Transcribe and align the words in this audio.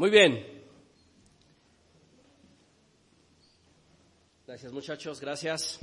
Muy 0.00 0.08
bien. 0.08 0.42
Gracias 4.46 4.72
muchachos, 4.72 5.20
gracias. 5.20 5.78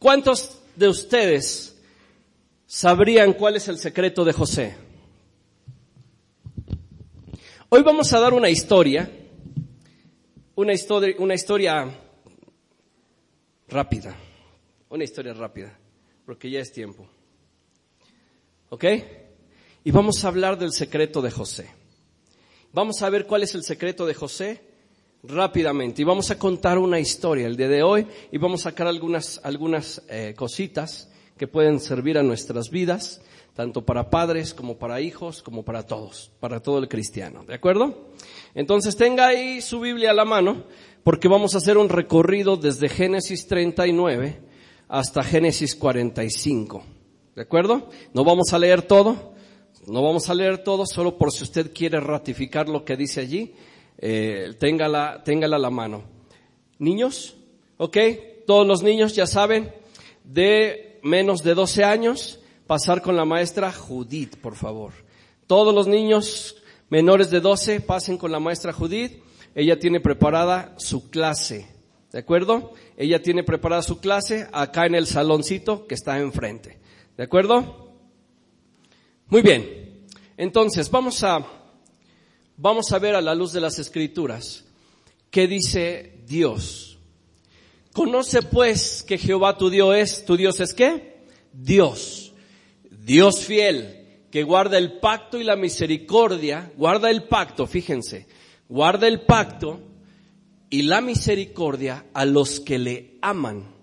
¿Cuántos 0.00 0.60
de 0.74 0.88
ustedes 0.88 1.80
sabrían 2.66 3.34
cuál 3.34 3.54
es 3.54 3.68
el 3.68 3.78
secreto 3.78 4.24
de 4.24 4.32
José? 4.32 4.76
Hoy 7.68 7.84
vamos 7.84 8.12
a 8.12 8.18
dar 8.18 8.34
una 8.34 8.50
historia, 8.50 9.08
una 10.56 10.72
historia, 10.72 11.14
una 11.20 11.34
historia 11.34 11.88
rápida, 13.68 14.16
una 14.88 15.04
historia 15.04 15.34
rápida, 15.34 15.78
porque 16.24 16.50
ya 16.50 16.60
es 16.60 16.72
tiempo. 16.72 17.06
¿Ok? 18.70 18.84
Y 19.84 19.90
vamos 19.90 20.24
a 20.24 20.28
hablar 20.28 20.58
del 20.58 20.72
secreto 20.72 21.20
de 21.20 21.30
José. 21.30 21.68
Vamos 22.72 23.02
a 23.02 23.10
ver 23.10 23.26
cuál 23.26 23.42
es 23.42 23.54
el 23.54 23.64
secreto 23.64 24.06
de 24.06 24.14
José 24.14 24.62
rápidamente 25.24 26.02
y 26.02 26.04
vamos 26.04 26.30
a 26.30 26.38
contar 26.38 26.78
una 26.78 26.98
historia 26.98 27.46
el 27.46 27.56
día 27.56 27.68
de 27.68 27.82
hoy 27.82 28.06
y 28.30 28.38
vamos 28.38 28.60
a 28.60 28.70
sacar 28.70 28.86
algunas, 28.86 29.40
algunas 29.44 30.02
eh, 30.08 30.34
cositas 30.36 31.10
que 31.36 31.46
pueden 31.46 31.80
servir 31.80 32.18
a 32.18 32.22
nuestras 32.22 32.70
vidas, 32.70 33.20
tanto 33.54 33.84
para 33.84 34.10
padres 34.10 34.54
como 34.54 34.78
para 34.78 35.00
hijos, 35.00 35.42
como 35.42 35.64
para 35.64 35.84
todos, 35.84 36.30
para 36.40 36.60
todo 36.60 36.78
el 36.78 36.88
cristiano. 36.88 37.44
¿De 37.44 37.54
acuerdo? 37.54 38.12
Entonces 38.54 38.96
tenga 38.96 39.26
ahí 39.26 39.60
su 39.60 39.80
Biblia 39.80 40.10
a 40.10 40.14
la 40.14 40.24
mano 40.24 40.64
porque 41.04 41.28
vamos 41.28 41.54
a 41.54 41.58
hacer 41.58 41.76
un 41.76 41.88
recorrido 41.88 42.56
desde 42.56 42.88
Génesis 42.88 43.46
39 43.46 44.51
hasta 44.92 45.22
Génesis 45.22 45.74
45. 45.74 46.84
¿De 47.34 47.40
acuerdo? 47.40 47.88
No 48.12 48.24
vamos 48.24 48.52
a 48.52 48.58
leer 48.58 48.82
todo, 48.82 49.32
no 49.86 50.02
vamos 50.02 50.28
a 50.28 50.34
leer 50.34 50.58
todo 50.58 50.84
solo 50.84 51.16
por 51.16 51.32
si 51.32 51.44
usted 51.44 51.72
quiere 51.72 51.98
ratificar 51.98 52.68
lo 52.68 52.84
que 52.84 52.94
dice 52.94 53.22
allí 53.22 53.54
eh, 53.96 54.52
téngala, 54.58 55.22
a 55.24 55.58
la 55.58 55.70
mano. 55.70 56.02
Niños, 56.78 57.36
¿ok? 57.78 57.96
Todos 58.46 58.66
los 58.66 58.82
niños 58.82 59.14
ya 59.14 59.26
saben, 59.26 59.72
de 60.24 61.00
menos 61.02 61.42
de 61.42 61.54
12 61.54 61.84
años, 61.84 62.40
pasar 62.66 63.00
con 63.00 63.16
la 63.16 63.24
maestra 63.24 63.72
Judith, 63.72 64.36
por 64.36 64.56
favor. 64.56 64.92
Todos 65.46 65.74
los 65.74 65.86
niños 65.86 66.56
menores 66.90 67.30
de 67.30 67.40
12 67.40 67.80
pasen 67.80 68.18
con 68.18 68.30
la 68.30 68.40
maestra 68.40 68.74
Judith. 68.74 69.22
Ella 69.54 69.78
tiene 69.78 70.00
preparada 70.00 70.74
su 70.76 71.08
clase, 71.08 71.66
¿de 72.12 72.18
acuerdo? 72.18 72.74
Ella 72.96 73.22
tiene 73.22 73.42
preparada 73.42 73.82
su 73.82 74.00
clase 74.00 74.48
acá 74.52 74.86
en 74.86 74.94
el 74.94 75.06
saloncito 75.06 75.86
que 75.86 75.94
está 75.94 76.18
enfrente, 76.18 76.78
¿de 77.16 77.24
acuerdo? 77.24 77.92
Muy 79.28 79.42
bien. 79.42 80.06
Entonces, 80.36 80.90
vamos 80.90 81.24
a 81.24 81.44
vamos 82.56 82.92
a 82.92 82.98
ver 82.98 83.14
a 83.14 83.20
la 83.20 83.34
luz 83.34 83.52
de 83.52 83.60
las 83.60 83.78
escrituras 83.78 84.64
qué 85.30 85.48
dice 85.48 86.20
Dios. 86.26 86.98
Conoce 87.92 88.42
pues 88.42 89.02
que 89.02 89.18
Jehová 89.18 89.58
tu 89.58 89.68
Dios 89.68 89.96
es, 89.96 90.24
tu 90.24 90.36
Dios 90.36 90.60
es 90.60 90.72
qué? 90.72 91.24
Dios. 91.52 92.32
Dios 92.90 93.44
fiel, 93.44 94.26
que 94.30 94.44
guarda 94.44 94.78
el 94.78 94.98
pacto 95.00 95.38
y 95.38 95.44
la 95.44 95.56
misericordia, 95.56 96.72
guarda 96.76 97.10
el 97.10 97.24
pacto, 97.24 97.66
fíjense, 97.66 98.26
guarda 98.68 99.08
el 99.08 99.22
pacto 99.22 99.80
y 100.72 100.84
la 100.84 101.02
misericordia 101.02 102.06
a 102.14 102.24
los 102.24 102.58
que 102.58 102.78
le 102.78 103.18
aman 103.20 103.74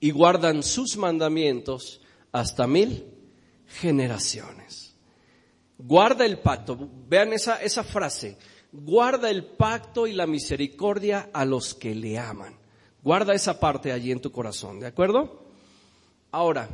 y 0.00 0.12
guardan 0.12 0.62
sus 0.62 0.96
mandamientos 0.96 2.00
hasta 2.32 2.66
mil 2.66 3.04
generaciones. 3.66 4.96
Guarda 5.76 6.24
el 6.24 6.38
pacto. 6.38 6.88
Vean 7.06 7.34
esa, 7.34 7.62
esa 7.62 7.84
frase. 7.84 8.38
Guarda 8.72 9.28
el 9.28 9.44
pacto 9.44 10.06
y 10.06 10.14
la 10.14 10.26
misericordia 10.26 11.28
a 11.34 11.44
los 11.44 11.74
que 11.74 11.94
le 11.94 12.18
aman. 12.18 12.58
Guarda 13.02 13.34
esa 13.34 13.60
parte 13.60 13.92
allí 13.92 14.10
en 14.10 14.22
tu 14.22 14.32
corazón, 14.32 14.80
¿de 14.80 14.86
acuerdo? 14.86 15.50
Ahora, 16.30 16.66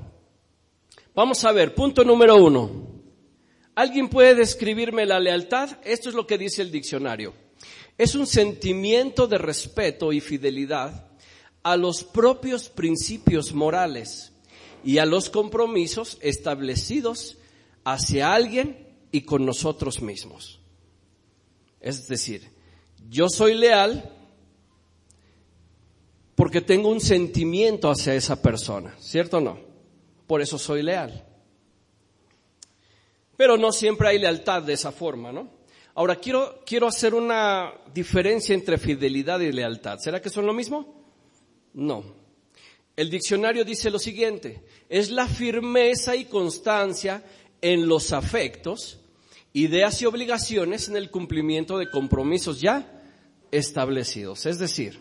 vamos 1.17 1.45
a 1.45 1.51
ver, 1.51 1.75
punto 1.75 2.05
número 2.05 2.37
uno. 2.37 2.71
¿Alguien 3.75 4.09
puede 4.09 4.37
describirme 4.37 5.05
la 5.05 5.19
lealtad? 5.19 5.81
Esto 5.83 6.11
es 6.11 6.15
lo 6.15 6.29
que 6.29 6.39
dice 6.39 6.63
el 6.63 6.71
diccionario. 6.71 7.46
Es 7.99 8.15
un 8.15 8.27
sentimiento 8.27 9.27
de 9.27 9.39
respeto 9.39 10.13
y 10.13 10.21
fidelidad 10.21 11.07
a 11.63 11.77
los 11.77 12.05
propios 12.05 12.69
principios 12.69 13.53
morales 13.53 14.33
y 14.85 14.99
a 14.99 15.07
los 15.07 15.31
compromisos 15.31 16.19
establecidos 16.21 17.39
hacia 17.85 18.35
alguien 18.35 18.87
y 19.11 19.23
con 19.23 19.47
nosotros 19.47 20.03
mismos. 20.03 20.61
Es 21.81 22.07
decir, 22.07 22.51
yo 23.09 23.29
soy 23.29 23.55
leal 23.55 24.13
porque 26.35 26.61
tengo 26.61 26.91
un 26.91 27.01
sentimiento 27.01 27.91
hacia 27.91 28.15
esa 28.15 28.43
persona, 28.43 28.95
¿cierto 29.01 29.39
o 29.39 29.41
no? 29.41 29.59
Por 30.27 30.43
eso 30.43 30.59
soy 30.59 30.83
leal. 30.83 31.25
Pero 33.37 33.57
no 33.57 33.73
siempre 33.73 34.09
hay 34.09 34.19
lealtad 34.19 34.63
de 34.63 34.75
esa 34.75 34.93
forma, 34.93 35.33
¿no? 35.33 35.56
Ahora 35.97 36.17
quiero, 36.17 36.61
quiero 36.67 36.87
hacer 36.87 37.15
una 37.15 37.73
diferencia 37.93 38.55
entre 38.55 38.77
fidelidad 38.77 39.41
y 39.41 39.51
lealtad. 39.51 39.99
¿Será 39.99 40.21
que 40.21 40.29
son 40.29 40.45
lo 40.45 40.53
mismo? 40.53 41.03
No. 41.73 42.05
El 42.95 43.11
diccionario 43.11 43.65
dice 43.65 43.91
lo 43.91 43.99
siguiente, 43.99 44.63
es 44.89 45.11
la 45.11 45.27
firmeza 45.27 46.15
y 46.15 46.27
constancia 46.27 47.25
en 47.63 47.89
los 47.89 48.13
afectos 48.13 49.01
ideas 49.55 50.03
y 50.03 50.05
obligaciones 50.05 50.89
en 50.89 50.97
el 50.97 51.11
cumplimiento 51.11 51.79
de 51.79 51.91
compromisos 51.91 52.61
ya 52.61 53.03
establecidos. 53.51 54.45
Es 54.45 54.59
decir, 54.59 54.99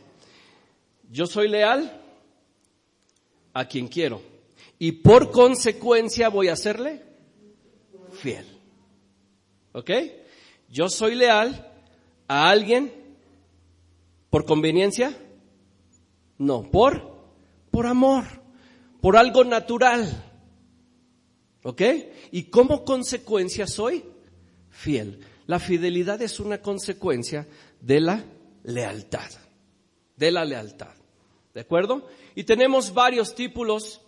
yo 1.11 1.28
soy 1.28 1.50
leal 1.50 2.01
a 3.53 3.67
quien 3.67 3.89
quiero 3.89 4.22
y 4.79 4.94
por 4.94 5.31
consecuencia 5.31 6.29
voy 6.29 6.47
a 6.47 6.55
serle 6.55 7.01
fiel. 8.13 8.45
¿Ok? 9.73 9.91
Yo 10.75 10.90
soy 10.90 11.16
leal 11.16 11.72
a 12.28 12.50
alguien 12.50 12.91
por 14.30 14.44
conveniencia? 14.44 15.18
No, 16.38 16.69
por 16.69 17.16
por 17.72 17.88
amor, 17.88 18.25
por 19.00 19.16
algo 19.16 19.46
natural. 19.46 20.06
¿Ok? 21.64 21.81
Y 22.31 22.44
como 22.50 22.84
consecuencia 22.84 23.68
soy 23.68 24.03
fiel. 24.69 25.22
La 25.47 25.59
fidelidad 25.59 26.22
es 26.22 26.41
una 26.41 26.62
consecuencia 26.62 27.47
de 27.80 28.02
la 28.02 28.25
lealtad, 28.64 29.31
de 30.18 30.30
la 30.30 30.44
lealtad. 30.44 30.94
¿De 31.53 31.62
acuerdo? 31.62 32.06
Y 32.35 32.44
tenemos 32.44 32.94
varios 32.94 33.34
tipos, 33.34 34.02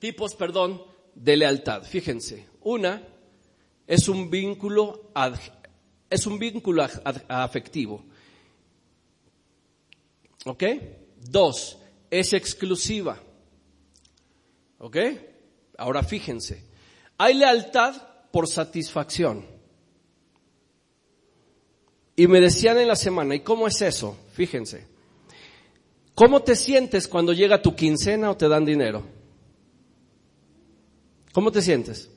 tipos, 0.00 0.34
perdón, 0.34 0.82
de 1.14 1.36
lealtad. 1.36 1.84
Fíjense, 1.84 2.48
una 2.62 3.13
es 3.86 4.08
un 4.08 4.30
vínculo, 4.30 5.10
es 6.08 6.26
un 6.26 6.38
vínculo 6.38 6.86
afectivo. 7.28 8.04
¿Ok? 10.46 10.64
Dos, 11.30 11.78
es 12.10 12.32
exclusiva. 12.32 13.18
¿Ok? 14.78 14.96
Ahora 15.78 16.02
fíjense, 16.02 16.64
hay 17.18 17.34
lealtad 17.34 17.94
por 18.30 18.48
satisfacción. 18.48 19.46
Y 22.16 22.26
me 22.28 22.40
decían 22.40 22.78
en 22.78 22.88
la 22.88 22.96
semana, 22.96 23.34
¿y 23.34 23.40
cómo 23.40 23.66
es 23.66 23.80
eso? 23.82 24.16
Fíjense. 24.32 24.86
¿Cómo 26.14 26.42
te 26.42 26.54
sientes 26.54 27.08
cuando 27.08 27.32
llega 27.32 27.60
tu 27.60 27.74
quincena 27.74 28.30
o 28.30 28.36
te 28.36 28.48
dan 28.48 28.64
dinero? 28.64 29.04
¿Cómo 31.32 31.50
te 31.50 31.60
sientes? 31.60 32.08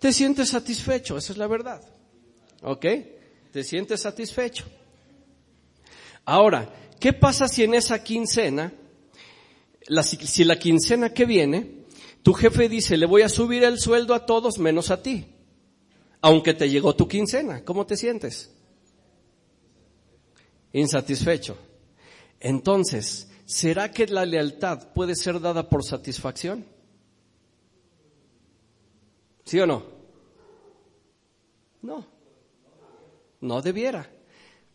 Te 0.00 0.12
sientes 0.12 0.48
satisfecho, 0.48 1.16
esa 1.16 1.32
es 1.32 1.38
la 1.38 1.46
verdad. 1.46 1.82
¿Ok? 2.62 2.86
Te 3.52 3.62
sientes 3.62 4.00
satisfecho. 4.00 4.64
Ahora, 6.24 6.68
¿qué 6.98 7.12
pasa 7.12 7.46
si 7.46 7.62
en 7.62 7.74
esa 7.74 8.02
quincena, 8.02 8.72
si 10.24 10.44
la 10.44 10.58
quincena 10.58 11.12
que 11.12 11.24
viene, 11.24 11.80
tu 12.22 12.34
jefe 12.34 12.68
dice, 12.68 12.96
le 12.96 13.06
voy 13.06 13.22
a 13.22 13.28
subir 13.28 13.64
el 13.64 13.78
sueldo 13.78 14.14
a 14.14 14.26
todos 14.26 14.58
menos 14.58 14.90
a 14.90 15.02
ti. 15.02 15.26
Aunque 16.20 16.52
te 16.52 16.68
llegó 16.68 16.94
tu 16.94 17.08
quincena, 17.08 17.64
¿cómo 17.64 17.86
te 17.86 17.96
sientes? 17.96 18.50
Insatisfecho. 20.72 21.56
Entonces, 22.38 23.28
¿será 23.46 23.90
que 23.90 24.06
la 24.06 24.26
lealtad 24.26 24.92
puede 24.92 25.14
ser 25.14 25.40
dada 25.40 25.68
por 25.68 25.82
satisfacción? 25.82 26.66
¿Sí 29.50 29.58
o 29.58 29.66
no? 29.66 29.82
No. 31.82 32.06
No 33.40 33.60
debiera. 33.60 34.08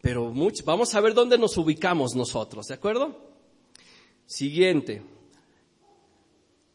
Pero 0.01 0.33
vamos 0.65 0.93
a 0.93 0.99
ver 0.99 1.13
dónde 1.13 1.37
nos 1.37 1.55
ubicamos 1.55 2.13
nosotros, 2.13 2.67
¿de 2.67 2.73
acuerdo? 2.73 3.17
Siguiente. 4.25 5.01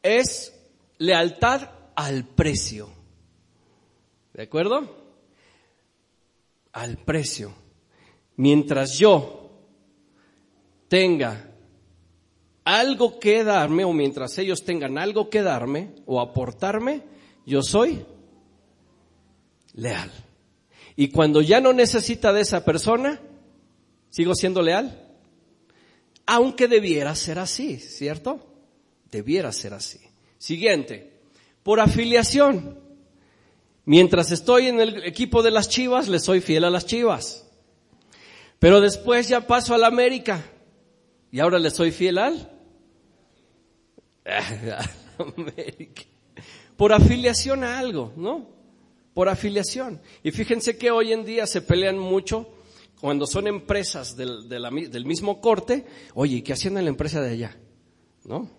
es 0.02 0.58
lealtad 0.97 1.73
al 1.94 2.25
precio. 2.25 2.88
¿De 4.32 4.44
acuerdo? 4.44 4.97
Al 6.73 6.97
precio. 6.97 7.52
Mientras 8.37 8.99
yo 8.99 9.50
tenga 10.88 11.52
algo 12.64 13.20
que 13.20 13.44
darme 13.44 13.85
o 13.85 13.93
mientras 13.93 14.38
ellos 14.38 14.64
tengan 14.64 14.97
algo 14.97 15.29
que 15.29 15.43
darme 15.43 15.97
o 16.06 16.19
aportarme, 16.19 17.11
yo 17.47 17.63
soy 17.63 18.05
leal. 19.75 20.11
Y 20.97 21.09
cuando 21.09 21.41
ya 21.41 21.61
no 21.61 21.73
necesita 21.73 22.33
de 22.33 22.43
esa 22.43 22.65
persona, 22.65 23.21
sigo 24.11 24.35
siendo 24.35 24.63
leal. 24.63 25.09
Aunque 26.27 26.69
debiera 26.69 27.15
ser 27.15 27.39
así, 27.39 27.79
¿cierto? 27.79 28.47
Debiera 29.11 29.53
ser 29.53 29.75
así. 29.75 29.99
Siguiente, 30.39 31.13
por 31.63 31.81
afiliación. 31.81 32.79
Mientras 33.85 34.31
estoy 34.31 34.67
en 34.67 34.81
el 34.81 35.05
equipo 35.05 35.43
de 35.43 35.51
las 35.51 35.69
Chivas, 35.69 36.09
le 36.09 36.21
soy 36.21 36.41
fiel 36.41 36.65
a 36.65 36.71
las 36.71 36.87
Chivas. 36.87 37.47
Pero 38.59 38.81
después 38.81 39.29
ya 39.29 39.47
paso 39.47 39.75
a 39.75 39.79
la 39.79 39.87
América 39.87 40.45
y 41.33 41.41
ahora 41.41 41.59
le 41.59 41.71
soy 41.71 41.91
fiel 41.91 42.19
al 42.19 42.51
América. 45.19 46.03
Por 46.81 46.94
afiliación 46.94 47.62
a 47.62 47.79
algo, 47.79 48.15
¿no? 48.17 48.49
Por 49.12 49.29
afiliación. 49.29 50.00
Y 50.23 50.31
fíjense 50.31 50.79
que 50.79 50.91
hoy 50.91 51.12
en 51.12 51.27
día 51.27 51.47
se 51.47 51.61
pelean 51.61 51.99
mucho 51.99 52.49
cuando 53.03 53.27
son 53.27 53.47
empresas 53.47 54.17
del, 54.17 54.49
del 54.49 55.05
mismo 55.05 55.43
corte. 55.43 55.85
Oye, 56.15 56.43
¿qué 56.43 56.55
hacían 56.55 56.79
en 56.79 56.85
la 56.85 56.88
empresa 56.88 57.21
de 57.21 57.32
allá? 57.32 57.55
¿No? 58.25 58.50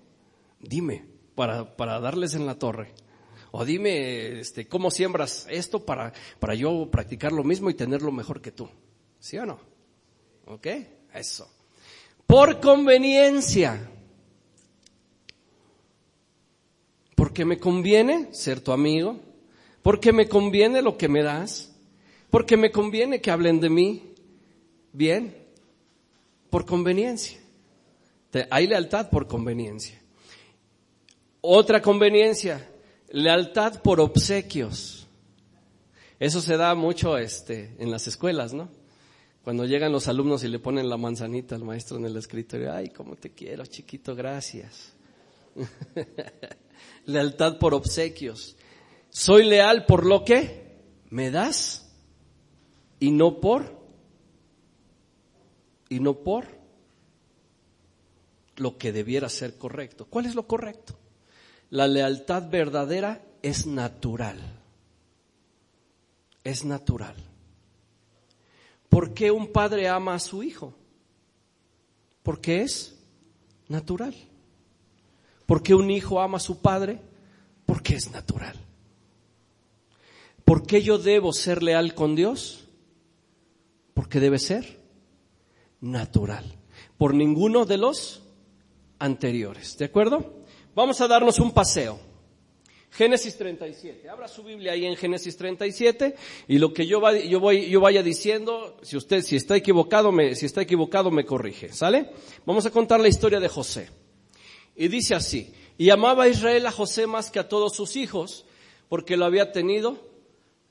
Dime, 0.60 1.04
para, 1.34 1.76
para 1.76 2.00
darles 2.00 2.36
en 2.36 2.46
la 2.46 2.60
torre. 2.60 2.94
O 3.50 3.66
dime, 3.66 4.40
este, 4.40 4.68
¿cómo 4.68 4.92
siembras 4.92 5.48
esto 5.50 5.84
para, 5.84 6.14
para 6.40 6.54
yo 6.54 6.92
practicar 6.92 7.32
lo 7.32 7.44
mismo 7.44 7.72
y 7.72 7.74
tenerlo 7.74 8.12
mejor 8.12 8.40
que 8.40 8.52
tú? 8.52 8.70
¿Sí 9.18 9.40
o 9.40 9.48
no? 9.48 9.60
¿Ok? 10.46 10.68
Eso. 11.12 11.52
Por 12.28 12.60
conveniencia. 12.60 13.91
Porque 17.32 17.46
me 17.46 17.60
conviene 17.60 18.28
ser 18.34 18.60
tu 18.60 18.74
amigo. 18.74 19.18
Porque 19.82 20.12
me 20.12 20.28
conviene 20.28 20.82
lo 20.82 20.98
que 20.98 21.08
me 21.08 21.24
das. 21.24 21.74
Porque 22.30 22.58
me 22.58 22.72
conviene 22.72 23.22
que 23.22 23.32
hablen 23.32 23.62
de 23.62 23.70
mí. 23.70 24.14
Bien. 24.92 25.34
Por 26.50 26.66
conveniencia. 26.66 27.40
Hay 28.50 28.68
lealtad 28.68 29.10
por 29.10 29.28
conveniencia. 29.28 29.98
Otra 31.40 31.82
conveniencia, 31.82 32.70
lealtad 33.12 33.82
por 33.82 34.02
obsequios. 34.02 35.08
Eso 36.20 36.42
se 36.42 36.58
da 36.58 36.76
mucho 36.76 37.18
este, 37.18 37.78
en 37.80 37.92
las 37.92 38.08
escuelas, 38.08 38.54
¿no? 38.54 38.68
Cuando 39.46 39.64
llegan 39.64 39.94
los 39.94 40.10
alumnos 40.10 40.44
y 40.44 40.50
le 40.50 40.60
ponen 40.60 40.90
la 40.90 40.98
manzanita 40.98 41.56
al 41.56 41.64
maestro 41.64 41.96
en 41.96 42.08
el 42.08 42.18
escritorio, 42.18 42.74
ay, 42.74 42.90
cómo 42.90 43.16
te 43.16 43.32
quiero, 43.32 43.66
chiquito, 43.66 44.16
gracias. 44.18 44.92
lealtad 47.06 47.58
por 47.58 47.74
obsequios. 47.74 48.56
Soy 49.10 49.46
leal 49.46 49.86
por 49.86 50.06
lo 50.06 50.24
que 50.24 50.80
me 51.10 51.32
das 51.32 51.90
y 53.00 53.12
no 53.12 53.40
por 53.40 53.80
y 55.90 56.00
no 56.00 56.20
por 56.20 56.48
lo 58.56 58.78
que 58.78 58.92
debiera 58.92 59.28
ser 59.28 59.58
correcto. 59.58 60.06
¿Cuál 60.06 60.26
es 60.26 60.36
lo 60.36 60.48
correcto? 60.48 60.98
La 61.70 61.88
lealtad 61.88 62.50
verdadera 62.50 63.22
es 63.42 63.66
natural. 63.66 64.40
Es 66.44 66.64
natural. 66.64 67.16
¿Por 68.88 69.14
qué 69.14 69.32
un 69.32 69.52
padre 69.52 69.88
ama 69.88 70.16
a 70.16 70.20
su 70.20 70.44
hijo? 70.44 70.74
Porque 72.24 72.62
es 72.62 72.96
natural. 73.68 74.16
¿Por 75.52 75.64
qué 75.64 75.76
un 75.76 75.92
hijo 75.92 76.22
ama 76.22 76.38
a 76.38 76.40
su 76.40 76.62
padre? 76.62 76.98
Porque 77.66 77.96
es 77.96 78.10
natural. 78.10 78.56
¿Por 80.46 80.66
qué 80.66 80.82
yo 80.82 80.98
debo 80.98 81.34
ser 81.34 81.62
leal 81.62 81.94
con 81.94 82.16
Dios? 82.16 82.70
Porque 83.94 84.22
debe 84.22 84.40
ser 84.40 84.80
natural. 85.82 86.46
Por 86.98 87.14
ninguno 87.14 87.66
de 87.66 87.76
los 87.76 88.24
anteriores. 88.98 89.78
¿De 89.78 89.84
acuerdo? 89.84 90.36
Vamos 90.74 91.02
a 91.02 91.10
darnos 91.10 91.38
un 91.38 91.52
paseo. 91.52 92.00
Génesis 92.90 93.36
37. 93.36 94.08
Abra 94.08 94.30
su 94.30 94.44
Biblia 94.44 94.72
ahí 94.72 94.86
en 94.86 94.96
Génesis 94.96 95.36
37 95.36 96.16
y 96.48 96.60
lo 96.60 96.74
que 96.74 96.88
yo, 96.88 97.02
yo, 97.28 97.42
voy, 97.42 97.70
yo 97.70 97.82
vaya 97.82 98.02
diciendo, 98.02 98.78
si 98.84 98.96
usted, 98.96 99.22
si 99.22 99.36
está 99.36 99.58
equivocado, 99.58 100.14
me, 100.14 100.34
si 100.34 100.46
está 100.46 100.62
equivocado, 100.62 101.12
me 101.12 101.26
corrige. 101.26 101.74
¿Sale? 101.74 102.12
Vamos 102.46 102.66
a 102.66 102.72
contar 102.72 103.02
la 103.02 103.10
historia 103.10 103.42
de 103.42 103.50
José. 103.50 104.01
Y 104.82 104.88
dice 104.88 105.14
así, 105.14 105.54
y 105.78 105.92
amaba 105.92 106.24
a 106.24 106.28
Israel 106.28 106.66
a 106.66 106.72
José 106.72 107.06
más 107.06 107.30
que 107.30 107.38
a 107.38 107.48
todos 107.48 107.76
sus 107.76 107.96
hijos, 107.96 108.46
porque 108.90 109.16
lo 109.16 109.26
había 109.26 109.52
tenido 109.52 110.10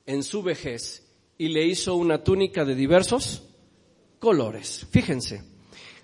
en 0.05 0.23
su 0.23 0.43
vejez 0.43 1.07
y 1.37 1.47
le 1.47 1.65
hizo 1.65 1.95
una 1.95 2.21
túnica 2.21 2.65
de 2.65 2.75
diversos 2.75 3.43
colores. 4.19 4.85
Fíjense, 4.91 5.43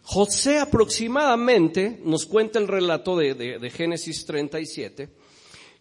José 0.04 0.60
aproximadamente, 0.60 2.00
nos 2.06 2.26
cuenta 2.26 2.60
el 2.60 2.70
relato 2.70 3.18
de, 3.18 3.34
de, 3.34 3.70
Génesis 3.70 4.26
37, 4.26 5.10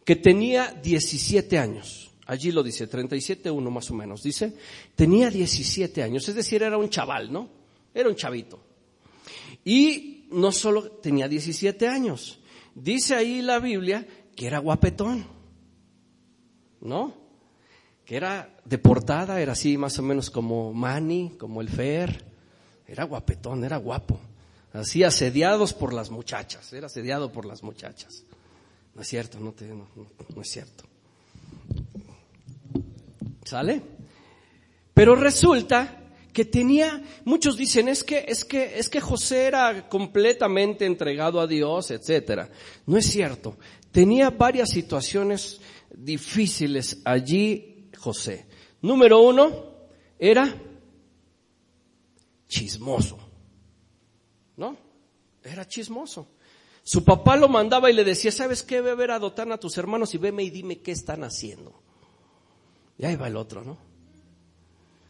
que 0.05 0.17
tenía 0.17 0.73
17 0.83 1.59
años. 1.61 2.11
Allí 2.27 2.51
lo 2.51 2.65
dice, 2.65 2.89
37, 2.89 3.53
uno 3.53 3.71
más 3.71 3.89
o 3.93 3.95
menos. 3.95 4.25
Dice, 4.25 4.53
tenía 4.97 5.31
17 5.31 6.03
años, 6.03 6.29
es 6.29 6.35
decir, 6.35 6.65
era 6.65 6.77
un 6.77 6.91
chaval, 6.91 7.33
¿no? 7.33 7.49
Era 7.95 8.09
un 8.09 8.17
chavito. 8.17 8.59
Y 9.65 10.16
no 10.31 10.53
solo 10.53 10.91
tenía 10.91 11.29
17 11.29 11.89
años, 11.89 12.41
dice 12.75 13.15
ahí 13.15 13.43
la 13.43 13.59
Biblia 13.59 14.07
que 14.35 14.47
era 14.47 14.59
guapetón, 14.59 15.27
¿no? 16.81 17.15
Que 18.05 18.17
era 18.17 18.57
deportada, 18.65 19.41
era 19.41 19.53
así 19.53 19.77
más 19.79 19.99
o 19.99 20.03
menos 20.03 20.31
como 20.31 20.73
Manny, 20.73 21.37
como 21.39 21.61
el 21.61 21.69
Fer, 21.69 22.25
era 22.87 23.05
guapetón, 23.05 23.65
era 23.65 23.79
guapo. 23.79 24.21
Así 24.73 25.03
asediados 25.03 25.73
por 25.73 25.93
las 25.93 26.11
muchachas, 26.11 26.73
era 26.73 26.87
asediado 26.87 27.33
por 27.33 27.47
las 27.47 27.63
muchachas. 27.63 28.25
No 28.95 29.03
es 29.03 29.09
cierto, 29.09 29.41
no, 29.41 29.55
no 30.35 30.43
es 30.43 30.49
cierto. 30.49 30.85
¿Sale? 33.45 33.83
Pero 34.93 35.15
resulta 35.15 36.06
que 36.37 36.45
tenía, 36.45 37.03
muchos 37.25 37.57
dicen, 37.57 37.89
es 37.89 38.05
que, 38.05 38.27
es 38.29 38.45
que, 38.45 38.79
es 38.79 38.91
que 38.91 39.01
José 39.01 39.47
era 39.47 39.89
completamente 39.89 40.85
entregado 40.85 41.41
a 41.41 41.47
Dios, 41.47 41.91
etcétera. 41.91 42.51
No 42.85 42.99
es 42.99 43.07
cierto. 43.07 43.57
Tenía 43.91 44.29
varias 44.29 44.69
situaciones 44.69 45.63
difíciles 45.91 47.01
allí 47.07 47.89
José. 47.97 48.47
Número 48.83 49.23
uno, 49.23 49.89
era 50.19 50.55
chismoso. 52.47 53.17
¿No? 54.59 54.77
Era 55.43 55.67
chismoso. 55.67 56.29
Su 56.83 57.03
papá 57.03 57.39
lo 57.39 57.49
mandaba 57.49 57.91
y 57.91 57.95
le 57.95 58.05
decía, 58.05 58.31
¿sabes 58.31 58.63
qué? 58.63 58.83
Ve 58.83 58.91
a 58.91 58.95
ver 58.95 59.11
a 59.11 59.19
Dotán 59.19 59.53
a 59.53 59.59
tus 59.59 59.79
hermanos 59.79 60.15
y 60.15 60.19
veme 60.19 60.43
y 60.43 60.51
dime 60.51 60.81
qué 60.81 60.93
están 60.93 61.25
haciendo. 61.25 61.81
Y 62.99 63.07
ahí 63.07 63.17
va 63.17 63.27
el 63.27 63.37
otro, 63.39 63.65
¿no? 63.65 63.96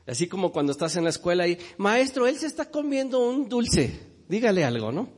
Así 0.06 0.28
como 0.28 0.52
cuando 0.52 0.72
estás 0.72 0.96
en 0.96 1.04
la 1.04 1.10
escuela 1.10 1.48
y, 1.48 1.58
maestro, 1.78 2.26
él 2.26 2.38
se 2.38 2.46
está 2.46 2.70
comiendo 2.70 3.28
un 3.28 3.48
dulce. 3.48 3.98
Dígale 4.28 4.64
algo, 4.64 4.92
¿no? 4.92 5.08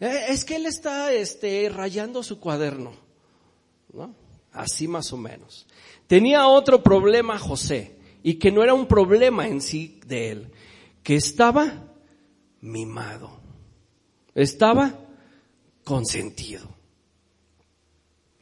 Eh, 0.00 0.26
es 0.28 0.44
que 0.44 0.56
él 0.56 0.66
está, 0.66 1.12
este, 1.12 1.68
rayando 1.68 2.22
su 2.22 2.40
cuaderno, 2.40 2.92
¿no? 3.92 4.14
Así 4.52 4.88
más 4.88 5.12
o 5.12 5.16
menos. 5.16 5.66
Tenía 6.06 6.48
otro 6.48 6.82
problema 6.82 7.38
José 7.38 7.96
y 8.22 8.34
que 8.34 8.50
no 8.50 8.62
era 8.62 8.74
un 8.74 8.86
problema 8.86 9.46
en 9.46 9.60
sí 9.60 10.00
de 10.06 10.30
él, 10.30 10.50
que 11.02 11.14
estaba 11.14 11.84
mimado, 12.60 13.40
estaba 14.34 14.98
consentido. 15.84 16.68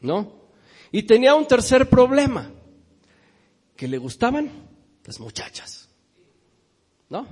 ¿No? 0.01 0.45
Y 0.93 1.05
tenía 1.05 1.35
un 1.35 1.47
tercer 1.47 1.89
problema, 1.89 2.51
le 3.89 3.99
gustaban 3.99 4.51
las 5.05 5.21
muchachas. 5.21 5.89
¿No? 7.09 7.27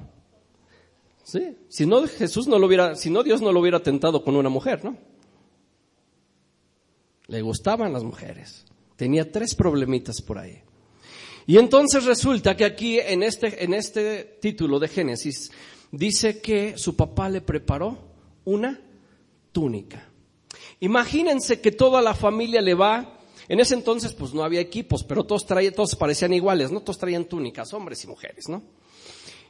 Sí, 1.25 1.57
si 1.69 1.87
no 1.87 2.07
Jesús 2.07 2.47
no 2.47 2.59
lo 2.59 2.67
hubiera, 2.67 2.95
si 2.97 3.11
no 3.11 3.23
Dios 3.23 3.41
no 3.41 3.53
lo 3.53 3.61
hubiera 3.61 3.83
tentado 3.83 4.23
con 4.25 4.37
una 4.37 4.49
mujer, 4.49 4.85
¿no? 4.85 4.97
Le 7.29 7.41
gustaban 7.41 7.93
las 7.93 8.03
mujeres. 8.03 8.65
Tenía 8.97 9.31
tres 9.31 9.55
problemitas 9.55 10.21
por 10.21 10.39
ahí. 10.39 10.63
Y 11.47 11.59
entonces 11.59 12.05
resulta 12.05 12.57
que 12.57 12.65
aquí 12.65 12.99
en 12.99 13.23
este, 13.23 13.65
en 13.65 13.75
este 13.75 14.39
título 14.41 14.79
de 14.79 14.89
Génesis 14.89 15.51
dice 15.91 16.41
que 16.41 16.77
su 16.77 16.97
papá 16.97 17.29
le 17.29 17.41
preparó 17.41 17.99
una 18.45 18.81
túnica. 19.53 20.09
Imagínense 20.81 21.61
que 21.61 21.73
toda 21.73 22.03
la 22.03 22.15
familia 22.15 22.61
le 22.61 22.75
va, 22.75 23.19
en 23.49 23.61
ese 23.61 23.75
entonces 23.75 24.13
pues 24.13 24.33
no 24.35 24.45
había 24.45 24.61
equipos, 24.61 25.05
pero 25.05 25.25
todos 25.25 25.47
traían, 25.47 25.75
todos 25.75 25.95
parecían 25.97 26.33
iguales, 26.33 26.71
¿no? 26.71 26.81
Todos 26.81 26.99
traían 26.99 27.25
túnicas, 27.25 27.73
hombres 27.73 28.03
y 28.05 28.07
mujeres, 28.07 28.49
¿no? 28.49 28.63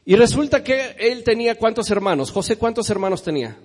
Y 0.05 0.17
resulta 0.17 0.65
que 0.65 0.97
él 0.99 1.23
tenía 1.23 1.57
cuántos 1.57 1.91
hermanos. 1.91 2.31
José, 2.31 2.57
¿cuántos 2.57 2.91
hermanos 2.91 3.23
tenía? 3.23 3.59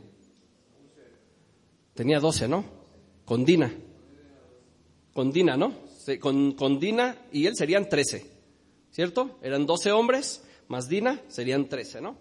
Tenía 1.96 2.20
doce, 2.20 2.48
¿no? 2.48 2.64
Con 3.26 3.44
Dina. 3.44 3.74
Con 5.14 5.32
Dina, 5.32 5.58
¿no? 5.58 5.74
Con, 6.20 6.54
con 6.54 6.80
Dina 6.80 7.18
y 7.32 7.48
él 7.48 7.56
serían 7.56 7.90
trece, 7.90 8.26
¿cierto? 8.92 9.40
Eran 9.42 9.66
doce 9.66 9.92
hombres, 9.92 10.44
más 10.68 10.88
Dina 10.88 11.22
serían 11.28 11.68
trece, 11.68 12.00
¿no? 12.00 12.16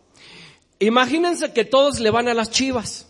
Imagínense 0.79 1.53
que 1.53 1.65
todos 1.65 2.01
le 2.01 2.11
van 2.11 2.29
a 2.29 2.35
las 2.35 2.51
chivas. 2.51 3.09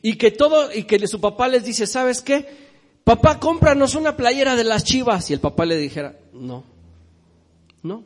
Y 0.00 0.16
que 0.16 0.30
todo, 0.30 0.72
y 0.72 0.84
que 0.84 1.06
su 1.06 1.20
papá 1.20 1.48
les 1.48 1.64
dice, 1.64 1.86
¿sabes 1.86 2.20
qué? 2.20 2.71
Papá, 3.04 3.40
cómpranos 3.40 3.94
una 3.94 4.16
playera 4.16 4.54
de 4.54 4.64
las 4.64 4.84
chivas. 4.84 5.30
Y 5.30 5.34
el 5.34 5.40
papá 5.40 5.64
le 5.64 5.76
dijera, 5.76 6.18
no, 6.32 6.64
no, 7.82 8.04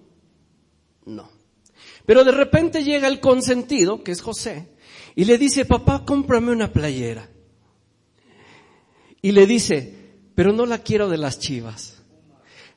no. 1.05 1.31
Pero 2.07 2.25
de 2.25 2.33
repente 2.33 2.85
llega 2.85 3.09
el 3.09 3.21
consentido, 3.21 4.03
que 4.03 4.13
es 4.13 4.23
José, 4.23 4.69
y 5.15 5.25
le 5.25 5.39
dice, 5.39 5.65
papá, 5.65 6.05
cómprame 6.05 6.53
una 6.53 6.73
playera. 6.73 7.29
Y 9.21 9.33
le 9.33 9.47
dice, 9.47 9.95
pero 10.35 10.53
no 10.53 10.67
la 10.67 10.79
quiero 10.79 11.09
de 11.09 11.19
las 11.19 11.39
chivas, 11.39 12.03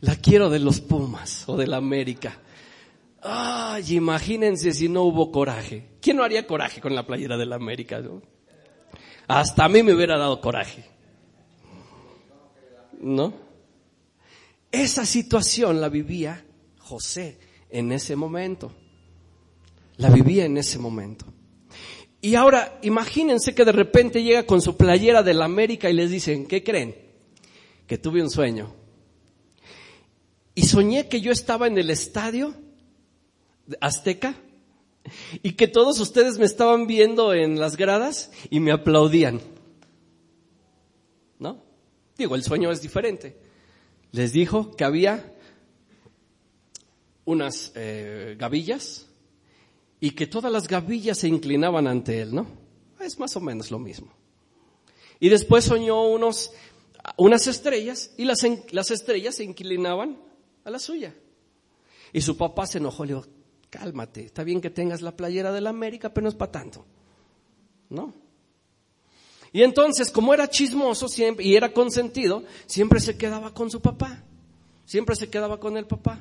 la 0.02 0.16
quiero 0.16 0.50
de 0.50 0.60
los 0.60 0.82
Pumas 0.82 1.48
o 1.48 1.58
de 1.58 1.68
la 1.68 1.78
América. 1.78 2.40
Ay, 3.22 3.96
imagínense 3.96 4.74
si 4.74 4.90
no 4.90 5.04
hubo 5.04 5.32
coraje. 5.32 5.90
¿Quién 6.02 6.18
no 6.18 6.24
haría 6.24 6.48
coraje 6.48 6.82
con 6.82 6.96
la 6.96 7.06
playera 7.06 7.38
de 7.38 7.46
la 7.46 7.58
América? 7.58 8.02
Hasta 9.28 9.66
a 9.66 9.70
mí 9.70 9.84
me 9.84 9.94
hubiera 9.94 10.18
dado 10.18 10.42
coraje. 10.42 10.86
¿No? 13.00 13.34
Esa 14.72 15.06
situación 15.06 15.82
la 15.82 15.90
vivía 15.90 16.46
José 16.80 17.38
en 17.70 17.92
ese 17.92 18.16
momento. 18.16 18.72
La 19.98 20.10
vivía 20.10 20.46
en 20.46 20.58
ese 20.58 20.80
momento. 20.80 21.26
Y 22.22 22.36
ahora 22.36 22.80
imagínense 22.82 23.56
que 23.56 23.66
de 23.66 23.72
repente 23.72 24.24
llega 24.24 24.46
con 24.46 24.62
su 24.62 24.76
playera 24.76 25.24
de 25.24 25.34
la 25.34 25.46
América 25.46 25.90
y 25.90 25.94
les 25.94 26.12
dicen, 26.12 26.46
¿qué 26.46 26.64
creen? 26.64 26.96
Que 27.88 27.98
tuve 27.98 28.22
un 28.22 28.30
sueño. 28.30 28.74
Y 30.54 30.64
soñé 30.64 31.08
que 31.08 31.22
yo 31.22 31.32
estaba 31.32 31.68
en 31.68 31.78
el 31.78 31.90
estadio 31.90 32.54
azteca 33.80 34.36
y 35.42 35.54
que 35.54 35.68
todos 35.68 36.00
ustedes 36.00 36.38
me 36.38 36.46
estaban 36.46 36.88
viendo 36.88 37.34
en 37.34 37.60
las 37.60 37.78
gradas 37.78 38.32
y 38.50 38.60
me 38.60 38.72
aplaudían. 38.72 39.42
Digo, 42.20 42.36
el 42.36 42.44
sueño 42.44 42.70
es 42.70 42.82
diferente. 42.82 43.38
Les 44.12 44.34
dijo 44.34 44.76
que 44.76 44.84
había 44.84 45.34
unas 47.24 47.72
eh, 47.76 48.36
gavillas 48.38 49.08
y 50.02 50.12
que 50.12 50.28
todas 50.28 50.52
las 50.52 50.68
gavillas 50.68 51.18
se 51.18 51.30
inclinaban 51.30 51.88
ante 51.88 52.22
él, 52.22 52.36
¿no? 52.36 52.46
Es 53.00 53.18
más 53.20 53.38
o 53.38 53.40
menos 53.40 53.72
lo 53.72 53.80
mismo. 53.80 54.12
Y 55.22 55.30
después 55.30 55.64
soñó 55.64 56.10
unos, 56.10 56.52
unas 57.16 57.48
estrellas 57.48 58.12
y 58.18 58.26
las, 58.26 58.40
las 58.72 58.92
estrellas 58.92 59.36
se 59.36 59.46
inclinaban 59.46 60.18
a 60.66 60.72
la 60.72 60.80
suya. 60.80 61.16
Y 62.12 62.20
su 62.20 62.36
papá 62.36 62.68
se 62.68 62.80
enojó, 62.80 63.06
le 63.06 63.14
dijo, 63.14 63.28
cálmate, 63.70 64.26
está 64.26 64.44
bien 64.44 64.60
que 64.60 64.70
tengas 64.70 65.02
la 65.02 65.16
playera 65.16 65.54
de 65.54 65.62
la 65.62 65.70
América, 65.70 66.14
pero 66.14 66.24
no 66.24 66.30
es 66.30 66.36
para 66.36 66.52
tanto. 66.52 66.86
¿No? 67.90 68.14
Y 69.52 69.64
entonces, 69.64 70.12
como 70.12 70.34
era 70.34 70.50
chismoso 70.50 71.08
y 71.40 71.56
era 71.56 71.74
consentido, 71.74 72.44
siempre 72.66 73.00
se 73.00 73.18
quedaba 73.18 73.54
con 73.54 73.72
su 73.72 73.82
papá. 73.82 74.24
Siempre 74.86 75.16
se 75.16 75.30
quedaba 75.30 75.60
con 75.60 75.78
el 75.78 75.86
papá. 75.86 76.20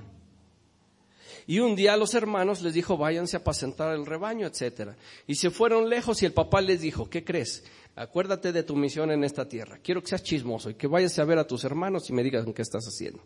Y 1.47 1.61
un 1.61 1.75
día 1.75 1.97
los 1.97 2.13
hermanos 2.13 2.61
les 2.61 2.75
dijo, 2.75 2.99
váyanse 2.99 3.37
a 3.37 3.41
apacentar 3.41 3.95
el 3.95 4.05
rebaño, 4.05 4.47
etcétera. 4.47 4.97
Y 5.27 5.37
se 5.37 5.51
fueron 5.51 5.89
lejos 5.89 6.23
y 6.23 6.27
el 6.27 6.35
papá 6.35 6.61
les 6.61 6.83
dijo, 6.83 7.09
¿qué 7.09 7.25
crees? 7.25 7.65
Acuérdate 7.97 8.53
de 8.53 8.63
tu 8.63 8.77
misión 8.77 9.11
en 9.11 9.25
esta 9.25 9.49
tierra. 9.49 9.79
Quiero 9.83 10.03
que 10.03 10.09
seas 10.09 10.23
chismoso 10.23 10.69
y 10.69 10.75
que 10.75 10.87
vayas 10.87 11.19
a 11.19 11.25
ver 11.25 11.39
a 11.39 11.47
tus 11.47 11.65
hermanos 11.65 12.11
y 12.11 12.13
me 12.13 12.23
digas 12.23 12.45
qué 12.55 12.61
estás 12.61 12.85
haciendo. 12.87 13.23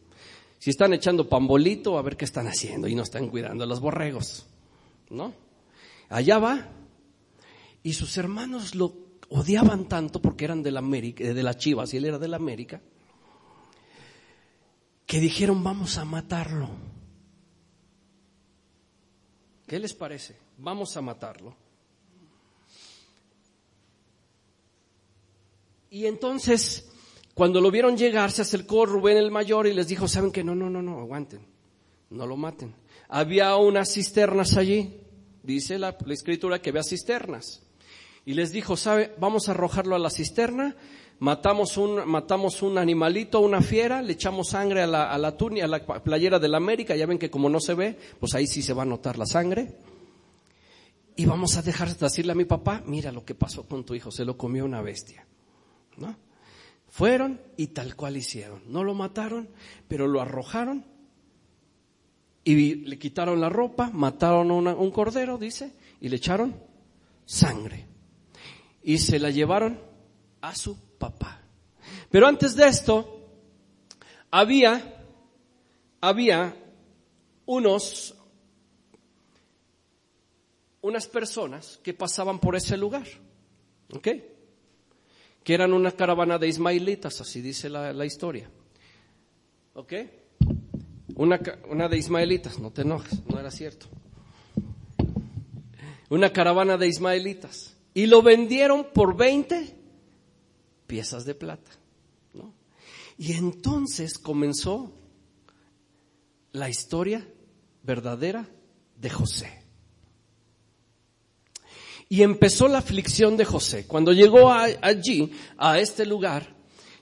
Si 0.61 0.71
están 0.71 0.95
echando 0.95 1.29
pambolito, 1.29 1.99
a 1.99 2.03
ver 2.03 2.17
qué 2.17 2.25
están 2.25 2.47
haciendo 2.47 2.87
y 2.87 2.95
no 2.95 3.03
están 3.03 3.29
cuidando 3.29 3.65
a 3.65 3.67
los 3.67 3.81
borregos. 3.81 4.47
¿No? 5.11 5.35
Allá 6.09 6.39
va. 6.39 6.69
Y 7.83 7.95
sus 7.95 8.17
hermanos 8.17 8.77
lo 8.77 8.95
odiaban 9.33 9.89
tanto 9.89 10.21
porque 10.21 10.45
eran 10.45 10.63
de 10.63 10.71
la 10.71 10.81
de 10.81 11.43
la 11.43 11.57
Chivas 11.57 11.93
y 11.93 11.97
él 11.97 12.05
era 12.05 12.19
de 12.19 12.29
la 12.29 12.37
América, 12.37 12.81
que 15.07 15.21
dijeron, 15.21 15.63
vamos 15.63 15.99
a 15.99 16.05
matarlo. 16.05 16.69
¿Qué 19.67 19.79
les 19.79 19.95
parece? 19.95 20.37
Vamos 20.59 20.97
a 20.97 21.03
matarlo. 21.03 21.57
Y 25.91 26.07
entonces 26.07 26.93
cuando 27.35 27.61
lo 27.61 27.71
vieron 27.71 27.97
llegar, 27.97 28.31
se 28.31 28.43
acercó 28.43 28.85
Rubén 28.85 29.17
el 29.17 29.31
mayor 29.31 29.67
y 29.67 29.73
les 29.73 29.89
dijo, 29.89 30.07
¿saben 30.07 30.33
que 30.33 30.45
No, 30.45 30.55
no, 30.55 30.69
no, 30.69 30.83
no, 30.83 31.01
aguanten, 31.01 31.41
no 32.11 32.27
lo 32.27 32.37
maten. 32.37 32.75
Había 33.09 33.57
unas 33.57 33.93
cisternas 33.93 34.57
allí, 34.57 35.01
dice 35.43 35.79
la, 35.79 35.97
escritura 36.09 36.61
que 36.61 36.71
había 36.71 36.83
cisternas. 36.83 37.63
Y 38.25 38.35
les 38.35 38.53
dijo, 38.53 38.77
¿sabe? 38.77 39.15
Vamos 39.19 39.49
a 39.49 39.53
arrojarlo 39.53 39.97
a 39.97 39.99
la 39.99 40.11
cisterna, 40.11 40.77
matamos 41.19 41.77
un, 41.77 42.09
matamos 42.09 42.63
un 42.63 42.79
animalito, 42.79 43.41
una 43.41 43.61
fiera, 43.63 44.03
le 44.03 44.13
echamos 44.13 44.51
sangre 44.51 44.83
a 44.83 44.87
la, 44.87 45.11
a 45.11 45.19
la 45.19 45.29
a 45.29 45.67
la 45.67 46.03
playera 46.03 46.39
de 46.39 46.49
la 46.49 46.57
América, 46.57 46.95
ya 46.95 47.07
ven 47.07 47.19
que 47.19 47.31
como 47.31 47.49
no 47.49 47.61
se 47.61 47.75
ve, 47.75 47.99
pues 48.21 48.35
ahí 48.35 48.47
sí 48.47 48.63
se 48.63 48.73
va 48.73 48.83
a 48.83 48.87
notar 48.87 49.19
la 49.19 49.27
sangre. 49.27 49.77
Y 51.17 51.27
vamos 51.27 51.57
a 51.57 51.63
dejar 51.63 51.89
de 51.89 51.95
decirle 51.95 52.33
a 52.33 52.37
mi 52.37 52.45
papá, 52.45 52.83
mira 52.87 53.13
lo 53.13 53.25
que 53.25 53.35
pasó 53.35 53.65
con 53.65 53.85
tu 53.85 53.95
hijo, 53.95 54.11
se 54.11 54.25
lo 54.25 54.37
comió 54.37 54.65
una 54.65 54.81
bestia. 54.81 55.27
¿No? 55.97 56.17
Fueron 56.89 57.41
y 57.57 57.69
tal 57.69 57.97
cual 57.97 58.17
hicieron. 58.17 58.63
No 58.67 58.85
lo 58.85 58.95
mataron, 58.95 59.49
pero 59.89 60.07
lo 60.07 60.21
arrojaron 60.21 60.85
y 62.45 62.75
le 62.75 62.99
quitaron 62.99 63.41
la 63.41 63.49
ropa, 63.49 63.91
mataron 63.93 64.67
a 64.67 64.75
un 64.75 64.91
cordero, 64.91 65.39
dice, 65.39 65.73
y 66.01 66.09
le 66.09 66.17
echaron 66.17 66.57
sangre. 67.25 67.92
Y 68.83 68.99
se 68.99 69.19
la 69.19 69.31
llevaron 69.31 69.81
a 70.41 70.55
su 70.55 70.77
papá. 70.99 71.41
Pero 72.11 72.27
antes 72.27 72.57
de 72.57 72.67
esto, 72.67 73.29
había, 74.31 75.05
había 76.01 76.57
unos, 77.47 78.15
unas 80.81 81.07
personas 81.07 81.79
que 81.83 81.95
pasaban 81.95 82.39
por 82.39 82.57
ese 82.57 82.77
lugar. 82.77 83.07
¿Ok? 83.95 84.09
que 85.45 85.55
eran 85.55 85.73
una 85.73 85.91
caravana 85.93 86.39
de 86.39 86.49
ismaelitas, 86.49 87.21
así 87.21 87.41
dice 87.41 87.69
la, 87.69 88.07
historia. 88.07 88.49
¿Ok? 89.75 89.93
Una, 91.17 91.41
una 91.69 91.89
de 91.89 91.99
ismaelitas, 91.99 92.59
no 92.59 92.71
te 92.71 92.83
enojes, 92.83 93.25
no 93.27 93.39
era 93.39 93.51
cierto. 93.51 93.87
Una 96.11 96.33
caravana 96.33 96.77
de 96.77 96.89
ismaelitas. 96.89 97.77
Y 97.95 98.07
lo 98.07 98.23
vendieron 98.23 98.87
por 98.93 99.17
20 99.17 99.77
piezas 100.87 101.25
de 101.25 101.35
plata. 101.35 101.71
¿no? 102.35 102.55
Y 103.19 103.33
entonces 103.33 104.19
comenzó 104.19 104.93
la 106.53 106.69
historia 106.69 107.27
verdadera 107.83 108.49
de 108.97 109.11
José. 109.11 109.63
Y 112.09 112.23
empezó 112.23 112.69
la 112.69 112.79
aflicción 112.79 113.37
de 113.37 113.45
José. 113.45 113.87
Cuando 113.87 114.13
llegó 114.13 114.53
allí, 114.53 115.33
a 115.57 115.79
este 115.79 116.05
lugar, 116.05 116.55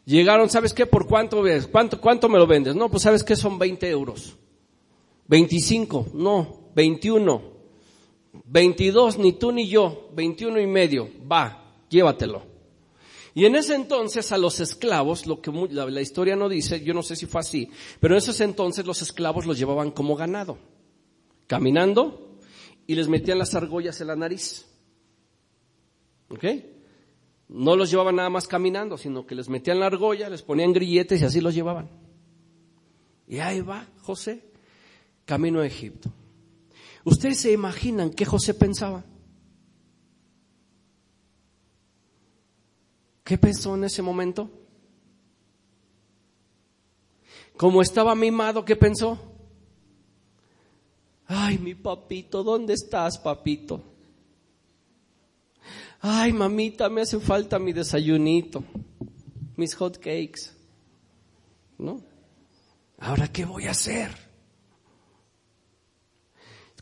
llegaron, 0.04 0.48
¿sabes 0.48 0.72
qué? 0.72 0.86
¿Por 0.86 1.06
cuánto? 1.06 1.42
¿Cuánto, 1.72 2.00
cuánto 2.00 2.28
me 2.28 2.38
lo 2.38 2.46
vendes? 2.46 2.76
No, 2.76 2.88
pues 2.88 3.02
¿sabes 3.02 3.24
qué? 3.24 3.34
Son 3.34 3.58
20 3.58 3.90
euros. 3.90 4.36
25, 5.26 6.10
no, 6.14 6.70
21. 6.76 7.49
22, 8.32 9.18
ni 9.18 9.32
tú 9.32 9.52
ni 9.52 9.68
yo, 9.68 10.08
21 10.14 10.60
y 10.60 10.66
medio. 10.66 11.08
Va, 11.30 11.84
llévatelo. 11.88 12.50
Y 13.34 13.44
en 13.44 13.54
ese 13.54 13.74
entonces 13.74 14.32
a 14.32 14.38
los 14.38 14.60
esclavos, 14.60 15.26
lo 15.26 15.40
que 15.40 15.52
la, 15.70 16.00
historia 16.00 16.36
no 16.36 16.48
dice, 16.48 16.82
yo 16.82 16.94
no 16.94 17.02
sé 17.02 17.14
si 17.14 17.26
fue 17.26 17.40
así, 17.40 17.70
pero 18.00 18.14
en 18.14 18.18
ese 18.18 18.44
entonces 18.44 18.84
los 18.84 19.02
esclavos 19.02 19.46
los 19.46 19.58
llevaban 19.58 19.92
como 19.92 20.16
ganado, 20.16 20.58
caminando 21.46 22.38
y 22.86 22.96
les 22.96 23.08
metían 23.08 23.38
las 23.38 23.54
argollas 23.54 24.00
en 24.00 24.08
la 24.08 24.16
nariz. 24.16 24.66
¿Ok? 26.28 26.44
No 27.48 27.76
los 27.76 27.90
llevaban 27.90 28.16
nada 28.16 28.30
más 28.30 28.46
caminando, 28.48 28.98
sino 28.98 29.26
que 29.26 29.34
les 29.34 29.48
metían 29.48 29.80
la 29.80 29.86
argolla, 29.86 30.28
les 30.28 30.42
ponían 30.42 30.72
grilletes 30.72 31.20
y 31.20 31.24
así 31.24 31.40
los 31.40 31.54
llevaban. 31.54 31.88
Y 33.28 33.38
ahí 33.38 33.60
va 33.60 33.86
José, 34.02 34.42
camino 35.24 35.60
a 35.60 35.66
Egipto. 35.66 36.12
¿Ustedes 37.04 37.40
se 37.40 37.52
imaginan 37.52 38.10
qué 38.10 38.24
José 38.24 38.54
pensaba? 38.54 39.04
¿Qué 43.24 43.38
pensó 43.38 43.74
en 43.74 43.84
ese 43.84 44.02
momento? 44.02 44.50
Como 47.56 47.80
estaba 47.82 48.14
mimado, 48.14 48.64
¿qué 48.64 48.76
pensó? 48.76 49.18
Ay, 51.26 51.58
mi 51.58 51.74
papito, 51.74 52.42
¿dónde 52.42 52.74
estás, 52.74 53.18
papito? 53.18 53.84
Ay, 56.00 56.32
mamita, 56.32 56.88
me 56.88 57.02
hace 57.02 57.20
falta 57.20 57.58
mi 57.58 57.72
desayunito, 57.72 58.64
mis 59.56 59.74
hot 59.74 59.98
cakes. 59.98 60.56
¿No? 61.78 62.00
Ahora, 62.98 63.28
¿qué 63.28 63.44
voy 63.44 63.66
a 63.66 63.70
hacer? 63.70 64.29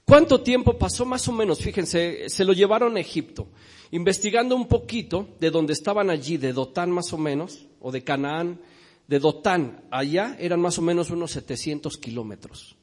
¿Cuánto 0.08 0.40
tiempo 0.40 0.78
pasó? 0.78 1.04
Más 1.04 1.28
o 1.28 1.32
menos, 1.32 1.58
fíjense, 1.58 2.30
se 2.30 2.42
lo 2.42 2.54
llevaron 2.54 2.96
a 2.96 3.00
Egipto. 3.00 3.48
Investigando 3.90 4.56
un 4.56 4.66
poquito 4.66 5.36
de 5.38 5.50
donde 5.50 5.74
estaban 5.74 6.08
allí, 6.08 6.38
de 6.38 6.54
Dotán 6.54 6.90
más 6.90 7.12
o 7.12 7.18
menos, 7.18 7.66
o 7.78 7.92
de 7.92 8.02
Canaán, 8.02 8.58
de 9.06 9.18
Dotán 9.18 9.84
allá 9.90 10.34
eran 10.40 10.62
más 10.62 10.78
o 10.78 10.82
menos 10.82 11.10
unos 11.10 11.32
700 11.32 11.98
kilómetros 11.98 12.74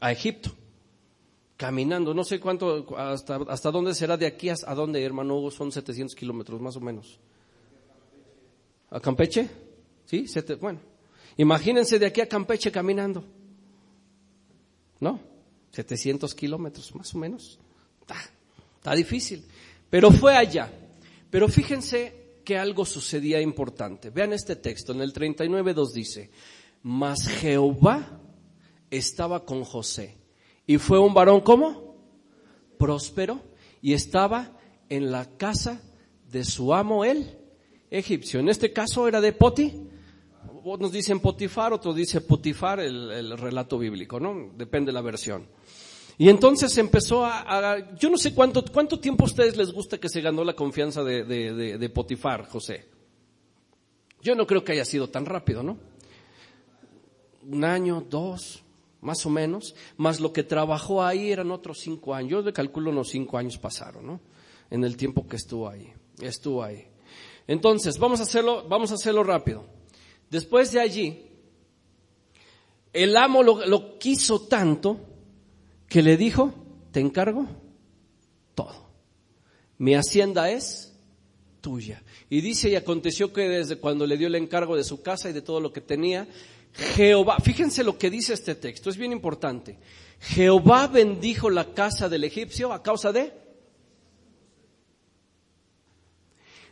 a 0.00 0.12
Egipto, 0.12 0.50
caminando. 1.56 2.14
No 2.14 2.22
sé 2.22 2.38
cuánto, 2.38 2.96
hasta, 2.96 3.40
hasta 3.48 3.72
dónde 3.72 3.92
será 3.92 4.16
de 4.16 4.26
aquí 4.26 4.48
a, 4.48 4.74
dónde, 4.76 5.02
hermano 5.02 5.38
Hugo, 5.38 5.50
son 5.50 5.72
700 5.72 6.14
kilómetros 6.14 6.60
más 6.60 6.76
o 6.76 6.80
menos. 6.80 7.18
¿A 8.90 9.00
Campeche? 9.00 9.50
¿Sí? 10.04 10.24
bueno, 10.60 10.78
imagínense 11.36 11.98
de 11.98 12.06
aquí 12.06 12.20
a 12.20 12.28
Campeche 12.28 12.70
caminando. 12.70 13.24
¿No? 15.00 15.37
700 15.72 16.34
kilómetros 16.34 16.94
más 16.94 17.14
o 17.14 17.18
menos. 17.18 17.58
Está, 18.00 18.16
está 18.76 18.94
difícil. 18.94 19.44
Pero 19.90 20.10
fue 20.10 20.36
allá. 20.36 20.70
Pero 21.30 21.48
fíjense 21.48 22.40
que 22.44 22.56
algo 22.56 22.84
sucedía 22.84 23.40
importante. 23.40 24.10
Vean 24.10 24.32
este 24.32 24.56
texto, 24.56 24.92
en 24.92 25.02
el 25.02 25.12
39.2 25.12 25.92
dice, 25.92 26.30
mas 26.82 27.28
Jehová 27.28 28.20
estaba 28.90 29.44
con 29.44 29.64
José. 29.64 30.16
Y 30.66 30.78
fue 30.78 30.98
un 30.98 31.14
varón 31.14 31.40
como 31.40 31.96
próspero 32.78 33.42
y 33.82 33.92
estaba 33.92 34.56
en 34.88 35.10
la 35.10 35.36
casa 35.36 35.82
de 36.30 36.44
su 36.44 36.74
amo 36.74 37.04
el 37.04 37.36
egipcio. 37.90 38.40
En 38.40 38.48
este 38.48 38.72
caso 38.72 39.08
era 39.08 39.20
de 39.20 39.32
Poti. 39.32 39.87
Nos 40.78 40.92
dicen 40.92 41.20
Potifar, 41.20 41.72
otros 41.72 41.96
dice 41.96 42.20
Potifar, 42.20 42.80
el, 42.80 43.10
el 43.10 43.38
relato 43.38 43.78
bíblico, 43.78 44.18
¿no? 44.20 44.52
Depende 44.56 44.90
de 44.90 44.94
la 44.94 45.02
versión. 45.02 45.46
Y 46.20 46.28
entonces 46.28 46.76
empezó 46.78 47.24
a, 47.24 47.94
yo 47.96 48.10
no 48.10 48.18
sé 48.18 48.34
cuánto, 48.34 48.64
cuánto 48.64 48.98
tiempo 48.98 49.22
a 49.22 49.28
ustedes 49.28 49.56
les 49.56 49.70
gusta 49.70 49.98
que 49.98 50.08
se 50.08 50.20
ganó 50.20 50.42
la 50.42 50.54
confianza 50.54 51.04
de, 51.04 51.22
de, 51.22 51.78
de, 51.78 51.88
Potifar, 51.90 52.48
José. 52.48 52.88
Yo 54.20 54.34
no 54.34 54.44
creo 54.44 54.64
que 54.64 54.72
haya 54.72 54.84
sido 54.84 55.08
tan 55.08 55.24
rápido, 55.24 55.62
¿no? 55.62 55.78
Un 57.48 57.64
año, 57.64 58.04
dos, 58.10 58.64
más 59.00 59.24
o 59.26 59.30
menos, 59.30 59.76
más 59.96 60.18
lo 60.18 60.32
que 60.32 60.42
trabajó 60.42 61.04
ahí 61.04 61.30
eran 61.30 61.52
otros 61.52 61.78
cinco 61.78 62.12
años. 62.12 62.32
Yo 62.32 62.42
le 62.42 62.52
calculo 62.52 62.90
unos 62.90 63.10
cinco 63.10 63.38
años 63.38 63.56
pasaron, 63.56 64.04
¿no? 64.04 64.20
En 64.70 64.82
el 64.82 64.96
tiempo 64.96 65.28
que 65.28 65.36
estuvo 65.36 65.68
ahí, 65.68 65.92
estuvo 66.20 66.64
ahí. 66.64 66.84
Entonces, 67.46 67.96
vamos 67.96 68.18
a 68.18 68.24
hacerlo, 68.24 68.66
vamos 68.68 68.90
a 68.90 68.94
hacerlo 68.94 69.22
rápido. 69.22 69.77
Después 70.30 70.72
de 70.72 70.80
allí, 70.80 71.26
el 72.92 73.16
amo 73.16 73.42
lo, 73.42 73.98
quiso 73.98 74.42
tanto 74.42 75.00
que 75.88 76.02
le 76.02 76.16
dijo, 76.16 76.52
te 76.92 77.00
encargo 77.00 77.46
todo. 78.54 78.88
Mi 79.78 79.94
hacienda 79.94 80.50
es 80.50 80.94
tuya. 81.60 82.02
Y 82.28 82.40
dice, 82.40 82.68
y 82.68 82.76
aconteció 82.76 83.32
que 83.32 83.48
desde 83.48 83.78
cuando 83.78 84.06
le 84.06 84.16
dio 84.16 84.26
el 84.26 84.34
encargo 84.34 84.76
de 84.76 84.84
su 84.84 85.02
casa 85.02 85.30
y 85.30 85.32
de 85.32 85.42
todo 85.42 85.60
lo 85.60 85.72
que 85.72 85.80
tenía, 85.80 86.28
Jehová, 86.72 87.38
fíjense 87.42 87.82
lo 87.82 87.98
que 87.98 88.10
dice 88.10 88.34
este 88.34 88.54
texto, 88.54 88.90
es 88.90 88.96
bien 88.96 89.12
importante. 89.12 89.78
Jehová 90.20 90.88
bendijo 90.88 91.50
la 91.50 91.72
casa 91.72 92.08
del 92.08 92.24
egipcio 92.24 92.72
a 92.72 92.82
causa 92.82 93.12
de... 93.12 93.32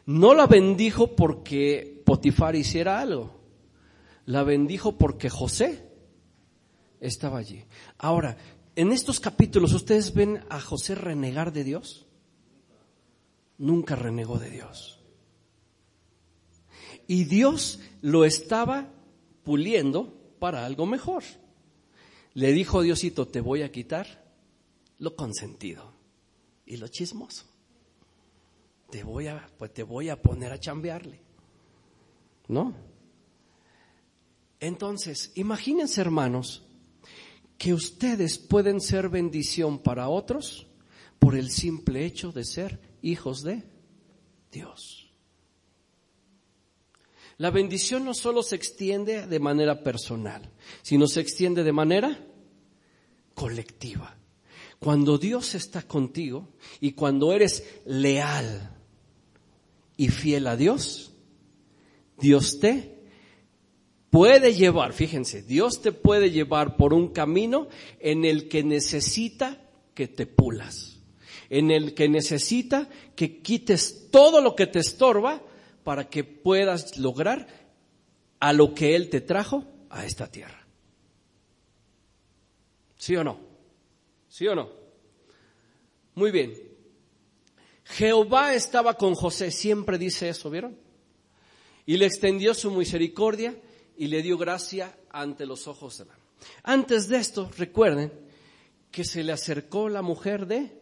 No 0.07 0.35
la 0.35 0.47
bendijo 0.47 1.17
porque 1.17 2.03
Potifar 2.05 2.55
hiciera 2.55 3.01
algo, 3.01 3.36
la 4.27 4.43
bendijo 4.43 4.99
porque 4.99 5.31
José 5.31 5.89
estaba 7.01 7.39
allí. 7.39 7.65
Ahora, 7.99 8.37
en 8.75 8.93
estos 8.93 9.21
capítulos 9.21 9.73
ustedes 9.73 10.13
ven 10.13 10.45
a 10.51 10.61
José 10.61 10.95
renegar 10.95 11.53
de 11.53 11.65
Dios. 11.65 12.07
Nunca 13.59 13.97
renegó 13.97 14.39
de 14.39 14.51
Dios. 14.51 15.01
Y 17.07 17.25
Dios 17.25 17.81
lo 18.03 18.25
estaba 18.25 18.93
puliendo 19.45 20.13
para 20.39 20.67
algo 20.67 20.87
mejor. 20.87 21.23
Le 22.35 22.53
dijo 22.53 22.83
Diosito, 22.83 23.29
te 23.29 23.41
voy 23.41 23.63
a 23.63 23.73
quitar 23.73 24.27
lo 24.99 25.15
consentido 25.15 25.93
y 26.67 26.77
lo 26.77 26.89
chismoso. 26.89 27.47
Te 28.91 29.05
voy 29.05 29.29
a, 29.29 29.49
pues 29.57 29.73
te 29.73 29.85
voy 29.85 30.11
a 30.11 30.21
poner 30.21 30.53
a 30.53 30.59
chambearle. 30.59 31.21
¿No? 32.49 32.75
Entonces, 34.61 35.33
imagínense 35.35 36.01
hermanos, 36.01 36.63
que 37.59 37.75
ustedes 37.75 38.39
pueden 38.39 38.81
ser 38.81 39.09
bendición 39.09 39.79
para 39.79 40.09
otros 40.09 40.67
por 41.19 41.37
el 41.37 41.51
simple 41.51 42.05
hecho 42.05 42.33
de 42.33 42.45
ser 42.45 42.81
hijos 43.03 43.43
de 43.43 43.65
Dios. 44.53 45.11
La 47.39 47.51
bendición 47.51 48.05
no 48.05 48.15
solo 48.15 48.43
se 48.43 48.57
extiende 48.57 49.27
de 49.27 49.41
manera 49.41 49.83
personal, 49.83 50.51
sino 50.83 51.07
se 51.07 51.21
extiende 51.21 51.65
de 51.65 51.73
manera 51.73 52.27
colectiva. 53.35 54.17
Cuando 54.79 55.19
Dios 55.19 55.55
está 55.55 55.83
contigo 55.83 56.49
y 56.81 56.93
cuando 56.93 57.33
eres 57.33 57.65
leal 57.85 58.75
y 59.97 60.09
fiel 60.09 60.47
a 60.47 60.57
Dios, 60.57 61.13
Dios 62.19 62.59
te 62.59 62.96
puede 64.11 64.55
llevar, 64.55 64.93
fíjense, 64.93 65.43
Dios 65.43 65.83
te 65.83 65.93
puede 65.93 66.31
llevar 66.31 66.77
por 66.77 66.95
un 66.95 67.09
camino 67.09 67.69
en 68.01 68.25
el 68.25 68.49
que 68.49 68.63
necesita 68.63 69.61
que 69.95 70.09
te 70.09 70.27
pulas, 70.27 70.99
en 71.51 71.71
el 71.71 71.95
que 71.95 72.09
necesita 72.09 72.89
que 73.15 73.41
quites 73.41 74.09
todo 74.11 74.41
lo 74.41 74.55
que 74.55 74.67
te 74.67 74.79
estorba 74.79 75.43
para 75.85 76.09
que 76.09 76.25
puedas 76.25 76.99
lograr 76.99 77.47
a 78.41 78.53
lo 78.53 78.75
que 78.75 78.97
Él 78.97 79.09
te 79.09 79.21
trajo 79.21 79.65
a 79.91 80.05
esta 80.05 80.31
tierra. 80.31 80.67
¿Sí 82.97 83.17
o 83.17 83.25
no? 83.25 83.39
¿Sí 84.29 84.47
o 84.47 84.55
no? 84.55 84.71
Muy 86.15 86.31
bien. 86.31 86.55
Jehová 87.85 88.55
estaba 88.55 88.95
con 88.95 89.15
José, 89.15 89.51
siempre 89.51 89.97
dice 89.97 90.29
eso, 90.29 90.51
¿vieron? 90.51 90.77
Y 91.85 91.97
le 91.97 92.07
extendió 92.07 92.53
su 92.53 92.71
misericordia 92.73 93.55
y 93.97 94.07
le 94.09 94.23
dio 94.23 94.39
gracia 94.39 94.97
ante 95.11 95.47
los 95.47 95.67
ojos 95.67 95.99
de 95.99 96.07
la. 96.07 96.15
Antes 96.63 97.09
de 97.09 97.19
esto, 97.19 97.51
recuerden 97.57 98.13
que 98.91 99.05
se 99.05 99.23
le 99.23 99.33
acercó 99.33 99.89
la 99.89 100.03
mujer 100.03 100.47
de 100.47 100.81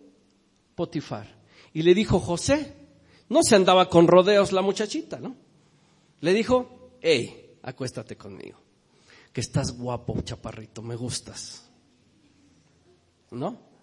Potifar 0.75 1.35
y 1.73 1.83
le 1.83 1.95
dijo, 1.95 2.21
José, 2.21 2.75
no 3.29 3.43
se 3.43 3.57
andaba 3.57 3.89
con 3.89 4.07
rodeos 4.07 4.53
la 4.53 4.63
muchachita, 4.63 5.19
¿no? 5.19 5.37
Le 6.21 6.33
dijo, 6.33 6.97
hey, 7.01 7.59
acuéstate 7.63 8.17
conmigo, 8.17 8.59
que 9.33 9.41
estás 9.41 9.77
guapo, 9.77 10.21
chaparrito, 10.23 10.83
me 10.83 10.97
gustas. 10.97 11.69
¿No? 13.31 13.74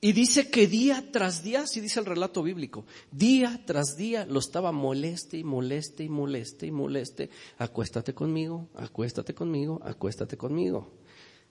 Y 0.00 0.12
dice 0.12 0.48
que 0.48 0.68
día 0.68 1.04
tras 1.10 1.42
día, 1.42 1.62
así 1.62 1.80
dice 1.80 1.98
el 1.98 2.06
relato 2.06 2.42
bíblico, 2.42 2.84
día 3.10 3.60
tras 3.66 3.96
día 3.96 4.26
lo 4.26 4.38
estaba 4.38 4.70
moleste 4.70 5.38
y 5.38 5.44
moleste 5.44 6.04
y 6.04 6.08
moleste 6.08 6.66
y 6.66 6.70
moleste. 6.70 7.30
Acuéstate 7.58 8.14
conmigo, 8.14 8.68
acuéstate 8.76 9.34
conmigo, 9.34 9.80
acuéstate 9.84 10.36
conmigo. 10.36 10.92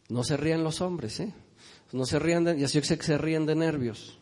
No 0.07 0.23
se 0.23 0.37
rían 0.37 0.63
los 0.63 0.79
hombres, 0.79 1.19
¿eh? 1.19 1.33
No 1.91 2.05
se 2.05 2.19
rían, 2.19 2.45
de, 2.45 2.57
ya 2.57 2.69
sé 2.69 2.81
que 2.81 3.03
se 3.03 3.17
rían 3.17 3.45
de 3.45 3.55
nervios. 3.55 4.17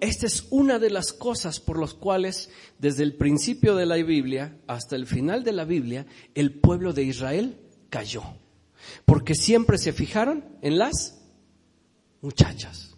esta 0.00 0.26
es 0.26 0.46
una 0.50 0.78
de 0.78 0.90
las 0.90 1.12
cosas 1.12 1.58
por 1.58 1.80
las 1.80 1.94
cuales 1.94 2.48
desde 2.78 3.02
el 3.02 3.16
principio 3.16 3.74
de 3.74 3.86
la 3.86 3.96
Biblia 3.96 4.56
hasta 4.68 4.94
el 4.94 5.08
final 5.08 5.42
de 5.42 5.52
la 5.52 5.64
Biblia 5.64 6.06
el 6.36 6.52
pueblo 6.60 6.92
de 6.92 7.02
Israel 7.02 7.58
cayó. 7.90 8.22
Porque 9.04 9.34
siempre 9.34 9.78
se 9.78 9.92
fijaron 9.92 10.44
en 10.62 10.78
las 10.78 11.23
muchachas. 12.24 12.96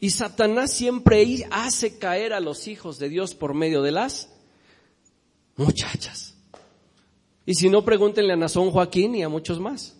Y 0.00 0.10
Satanás 0.10 0.70
siempre 0.70 1.46
hace 1.50 1.98
caer 1.98 2.34
a 2.34 2.40
los 2.40 2.68
hijos 2.68 2.98
de 2.98 3.08
Dios 3.08 3.34
por 3.34 3.54
medio 3.54 3.82
de 3.82 3.90
las 3.90 4.28
muchachas. 5.56 6.36
Y 7.46 7.54
si 7.54 7.70
no, 7.70 7.84
pregúntenle 7.84 8.34
a 8.34 8.36
Nazón 8.36 8.70
Joaquín 8.70 9.14
y 9.14 9.22
a 9.22 9.28
muchos 9.28 9.58
más. 9.60 9.96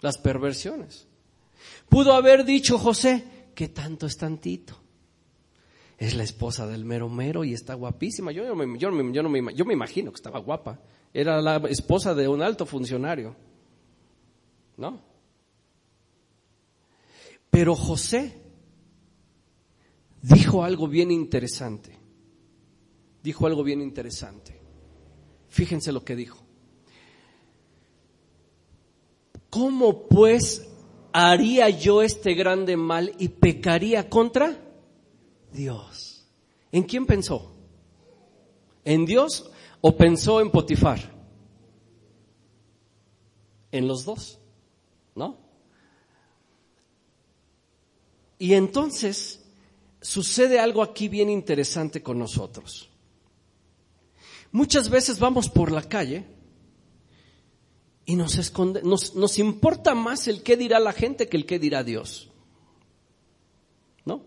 Las 0.00 0.18
perversiones. 0.18 1.06
Pudo 1.88 2.12
haber 2.12 2.44
dicho 2.44 2.78
José, 2.78 3.24
que 3.54 3.68
tanto 3.68 4.06
es 4.06 4.16
tantito. 4.16 4.76
es 5.96 6.14
la 6.14 6.22
esposa 6.22 6.66
del 6.66 6.84
mero 6.84 7.08
mero 7.08 7.44
y 7.44 7.54
está 7.54 7.74
guapísima. 7.74 8.32
Yo, 8.32 8.44
yo, 8.44 8.54
me, 8.54 8.78
yo, 8.78 8.90
no 8.90 9.28
me, 9.28 9.54
yo 9.54 9.64
me 9.64 9.74
imagino 9.74 10.10
que 10.10 10.16
estaba 10.16 10.40
guapa. 10.40 10.80
Era 11.14 11.40
la 11.40 11.56
esposa 11.68 12.14
de 12.14 12.28
un 12.28 12.42
alto 12.42 12.66
funcionario. 12.66 13.36
¿No? 14.76 15.07
Pero 17.58 17.74
José 17.74 18.40
dijo 20.22 20.62
algo 20.62 20.86
bien 20.86 21.10
interesante. 21.10 21.98
Dijo 23.20 23.48
algo 23.48 23.64
bien 23.64 23.82
interesante. 23.82 24.62
Fíjense 25.48 25.90
lo 25.90 26.04
que 26.04 26.14
dijo. 26.14 26.38
¿Cómo 29.50 30.06
pues 30.06 30.68
haría 31.12 31.68
yo 31.68 32.02
este 32.02 32.34
grande 32.34 32.76
mal 32.76 33.12
y 33.18 33.26
pecaría 33.26 34.08
contra 34.08 34.56
Dios? 35.52 36.28
¿En 36.70 36.84
quién 36.84 37.06
pensó? 37.06 37.56
¿En 38.84 39.04
Dios 39.04 39.50
o 39.80 39.96
pensó 39.96 40.40
en 40.40 40.52
Potifar? 40.52 41.00
En 43.72 43.88
los 43.88 44.04
dos, 44.04 44.38
¿no? 45.16 45.47
Y 48.38 48.54
entonces 48.54 49.44
sucede 50.00 50.60
algo 50.60 50.82
aquí 50.82 51.08
bien 51.08 51.28
interesante 51.28 52.02
con 52.02 52.18
nosotros. 52.18 52.88
Muchas 54.52 54.88
veces 54.88 55.18
vamos 55.18 55.50
por 55.50 55.72
la 55.72 55.82
calle 55.82 56.24
y 58.06 58.16
nos, 58.16 58.38
esconde, 58.38 58.82
nos, 58.82 59.14
nos 59.14 59.38
importa 59.38 59.94
más 59.94 60.28
el 60.28 60.42
qué 60.42 60.56
dirá 60.56 60.80
la 60.80 60.92
gente 60.92 61.28
que 61.28 61.36
el 61.36 61.44
qué 61.44 61.58
dirá 61.58 61.84
Dios. 61.84 62.30
¿No? 64.04 64.22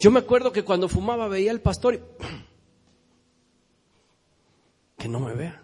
Yo 0.00 0.10
me 0.10 0.20
acuerdo 0.20 0.52
que 0.52 0.64
cuando 0.64 0.88
fumaba 0.88 1.28
veía 1.28 1.52
al 1.52 1.60
pastor 1.60 1.94
y 1.94 1.98
que 4.98 5.08
no 5.08 5.20
me 5.20 5.34
vea. 5.34 5.62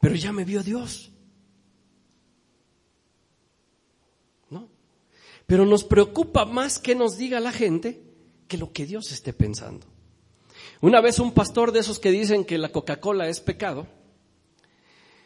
Pero 0.00 0.14
ya 0.14 0.32
me 0.32 0.44
vio 0.44 0.62
Dios. 0.62 1.10
Pero 5.50 5.66
nos 5.66 5.82
preocupa 5.82 6.44
más 6.44 6.78
que 6.78 6.94
nos 6.94 7.18
diga 7.18 7.40
la 7.40 7.50
gente 7.50 8.00
que 8.46 8.56
lo 8.56 8.72
que 8.72 8.86
Dios 8.86 9.10
esté 9.10 9.32
pensando. 9.32 9.84
Una 10.80 11.00
vez 11.00 11.18
un 11.18 11.32
pastor 11.32 11.72
de 11.72 11.80
esos 11.80 11.98
que 11.98 12.12
dicen 12.12 12.44
que 12.44 12.56
la 12.56 12.68
Coca-Cola 12.68 13.26
es 13.26 13.40
pecado, 13.40 13.88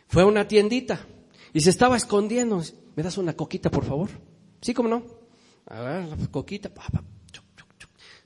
fue 0.08 0.22
a 0.22 0.26
una 0.26 0.48
tiendita 0.48 1.06
y 1.52 1.60
se 1.60 1.68
estaba 1.68 1.98
escondiendo. 1.98 2.62
¿Me 2.96 3.02
das 3.02 3.18
una 3.18 3.34
coquita, 3.34 3.70
por 3.70 3.84
favor? 3.84 4.08
Sí, 4.62 4.72
cómo 4.72 4.88
no. 4.88 5.04
A 5.66 5.82
ver, 5.82 6.08
la 6.08 6.16
coquita. 6.28 6.72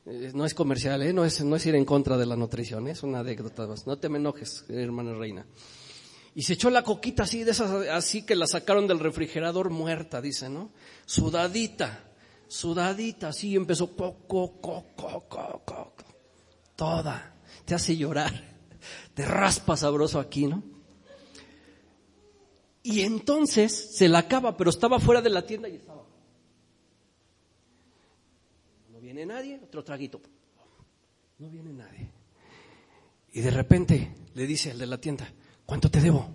Eh, 0.07 0.31
no 0.35 0.45
es 0.47 0.55
comercial, 0.55 1.03
¿eh? 1.03 1.13
no, 1.13 1.25
es, 1.25 1.43
no 1.43 1.57
es 1.57 1.67
ir 1.67 1.75
en 1.75 1.85
contra 1.85 2.17
de 2.17 2.27
la 2.27 2.37
nutrición, 2.37 2.87
es 2.87 3.03
una 3.03 3.19
anécdota. 3.19 3.67
No 3.87 3.99
te 3.99 4.09
me 4.09 4.19
enojes, 4.19 4.65
hermana 4.69 5.15
reina. 5.15 5.45
Y 6.39 6.43
se 6.45 6.53
echó 6.53 6.71
la 6.71 6.85
coquita 6.85 7.25
así, 7.25 7.43
de 7.43 7.51
esas, 7.51 7.69
así 7.89 8.23
que 8.23 8.37
la 8.37 8.47
sacaron 8.47 8.87
del 8.87 9.01
refrigerador 9.01 9.71
muerta, 9.71 10.21
dice, 10.21 10.49
¿no? 10.49 10.71
Sudadita, 11.05 12.13
sudadita, 12.47 13.31
así 13.31 13.57
empezó, 13.57 13.91
poco, 13.97 14.61
coco, 14.61 15.25
coco, 15.29 15.95
toda. 16.77 17.35
Te 17.65 17.75
hace 17.75 17.97
llorar, 17.97 18.33
te 19.15 19.25
raspa 19.25 19.77
sabroso 19.77 20.21
aquí, 20.21 20.47
¿no? 20.47 20.63
Y 22.85 23.01
entonces 23.01 23.97
se 23.97 24.09
la 24.09 24.21
acaba, 24.21 24.57
pero 24.57 24.71
estaba 24.71 25.01
fuera 25.01 25.21
de 25.21 25.31
la 25.31 25.45
tienda 25.45 25.69
y 25.69 25.75
estaba. 25.75 26.05
No 28.93 29.01
viene 29.01 29.27
nadie, 29.27 29.59
otro 29.61 29.83
traguito. 29.83 30.21
No 31.41 31.51
viene 31.51 31.73
nadie. 31.73 32.13
Y 33.33 33.41
de 33.41 33.51
repente 33.51 34.15
le 34.35 34.47
dice 34.47 34.71
al 34.71 34.79
de 34.79 34.87
la 34.87 35.01
tienda, 35.01 35.29
¿cuánto 35.69 35.91
te 35.91 36.01
debo? 36.01 36.27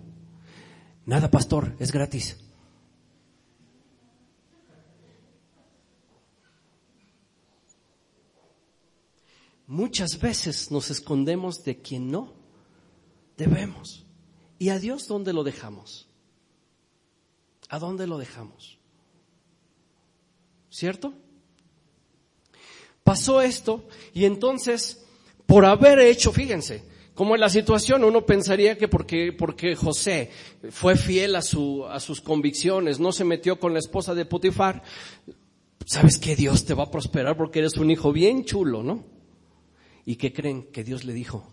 Nada, 1.06 1.28
pastor, 1.28 1.74
es 1.80 1.90
gratis. 1.90 2.36
Muchas 9.66 10.20
veces 10.20 10.70
nos 10.70 10.88
escondemos 10.90 11.64
de 11.64 11.82
quien 11.82 12.12
no 12.12 12.32
debemos. 13.36 14.06
¿Y 14.60 14.68
a 14.68 14.78
Dios 14.78 15.08
dónde 15.08 15.32
lo 15.32 15.42
dejamos? 15.42 16.08
¿A 17.68 17.80
dónde 17.80 18.06
lo 18.06 18.18
dejamos? 18.18 18.78
¿Cierto? 20.70 21.12
Pasó 23.02 23.42
esto 23.42 23.88
y 24.12 24.26
entonces, 24.26 25.04
por 25.44 25.64
haber 25.64 25.98
hecho, 25.98 26.32
fíjense, 26.32 26.93
como 27.14 27.34
en 27.34 27.40
la 27.40 27.48
situación 27.48 28.04
uno 28.04 28.26
pensaría 28.26 28.76
que 28.76 28.88
porque, 28.88 29.32
porque 29.32 29.76
José 29.76 30.30
fue 30.70 30.96
fiel 30.96 31.36
a, 31.36 31.42
su, 31.42 31.86
a 31.86 32.00
sus 32.00 32.20
convicciones, 32.20 33.00
no 33.00 33.12
se 33.12 33.24
metió 33.24 33.58
con 33.58 33.72
la 33.72 33.78
esposa 33.78 34.14
de 34.14 34.24
Potifar, 34.24 34.82
sabes 35.86 36.18
que 36.18 36.36
Dios 36.36 36.64
te 36.64 36.74
va 36.74 36.84
a 36.84 36.90
prosperar 36.90 37.36
porque 37.36 37.60
eres 37.60 37.76
un 37.76 37.90
hijo 37.90 38.12
bien 38.12 38.44
chulo, 38.44 38.82
¿no? 38.82 39.04
¿Y 40.04 40.16
qué 40.16 40.32
creen? 40.32 40.70
Que 40.72 40.84
Dios 40.84 41.04
le 41.04 41.12
dijo, 41.12 41.50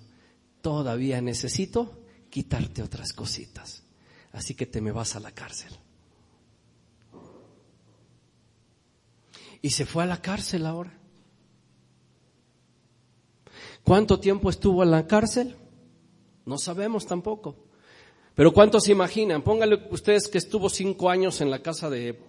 todavía 0.61 1.21
necesito 1.21 2.01
quitarte 2.29 2.81
otras 2.81 3.13
cositas, 3.13 3.83
así 4.31 4.55
que 4.55 4.65
te 4.65 4.81
me 4.81 4.91
vas 4.91 5.15
a 5.15 5.19
la 5.19 5.31
cárcel. 5.31 5.71
y 9.61 9.69
se 9.69 9.85
fue 9.85 10.03
a 10.03 10.07
la 10.07 10.21
cárcel 10.21 10.65
ahora. 10.65 10.91
¿Cuánto 13.83 14.19
tiempo 14.19 14.49
estuvo 14.49 14.83
en 14.83 14.91
la 14.91 15.07
cárcel? 15.07 15.55
No 16.45 16.57
sabemos 16.57 17.05
tampoco. 17.05 17.55
Pero 18.35 18.53
¿cuántos 18.53 18.85
se 18.85 18.91
imaginan? 18.91 19.41
Pónganle 19.41 19.87
ustedes 19.91 20.27
que 20.27 20.37
estuvo 20.37 20.69
cinco 20.69 21.09
años 21.09 21.41
en 21.41 21.51
la 21.51 21.61
casa 21.61 21.89
de, 21.89 22.19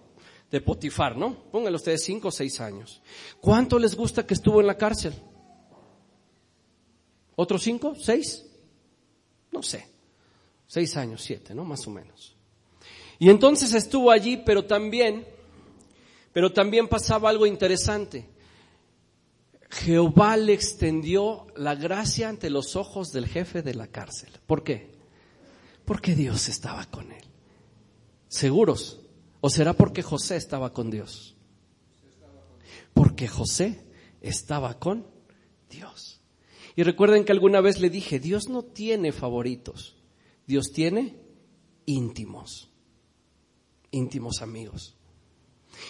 de 0.51 0.61
Potifar, 0.61 1.17
¿no? 1.17 1.35
Pónganle 1.51 1.77
ustedes 1.77 2.03
cinco 2.03 2.27
o 2.27 2.31
seis 2.31 2.59
años. 2.59 3.01
¿Cuánto 3.39 3.79
les 3.79 3.95
gusta 3.95 4.25
que 4.25 4.33
estuvo 4.33 4.59
en 4.59 4.67
la 4.67 4.77
cárcel? 4.77 5.13
¿Otros 7.35 7.63
cinco? 7.63 7.95
¿Seis? 7.95 8.45
No 9.51 9.63
sé. 9.63 9.87
Seis 10.67 10.97
años, 10.97 11.21
siete, 11.21 11.53
¿no? 11.53 11.63
Más 11.63 11.87
o 11.87 11.91
menos. 11.91 12.35
Y 13.19 13.29
entonces 13.29 13.73
estuvo 13.73 14.11
allí, 14.11 14.37
pero 14.37 14.65
también 14.65 15.25
pero 16.33 16.51
también 16.51 16.87
pasaba 16.87 17.29
algo 17.29 17.45
interesante. 17.45 18.27
Jehová 19.73 20.37
le 20.37 20.53
extendió 20.53 21.47
la 21.55 21.73
gracia 21.73 22.29
ante 22.29 22.51
los 22.51 22.75
ojos 22.75 23.11
del 23.11 23.27
jefe 23.27 23.63
de 23.63 23.73
la 23.73 23.87
cárcel. 23.87 24.29
¿Por 24.45 24.63
qué? 24.63 24.93
Porque 25.83 26.15
Dios 26.15 26.47
estaba 26.47 26.85
con 26.85 27.11
él. 27.11 27.23
¿Seguros? 28.27 28.99
¿O 29.41 29.49
será 29.49 29.73
porque 29.73 30.03
José 30.03 30.35
estaba 30.35 30.71
con 30.71 30.91
Dios? 30.91 31.35
Porque 32.93 33.27
José 33.27 33.83
estaba 34.21 34.79
con 34.79 35.07
Dios. 35.69 36.21
Y 36.75 36.83
recuerden 36.83 37.25
que 37.25 37.31
alguna 37.31 37.59
vez 37.59 37.79
le 37.79 37.89
dije, 37.89 38.19
Dios 38.19 38.49
no 38.49 38.63
tiene 38.63 39.11
favoritos, 39.11 39.95
Dios 40.45 40.71
tiene 40.71 41.17
íntimos, 41.85 42.69
íntimos 43.91 44.41
amigos. 44.41 44.95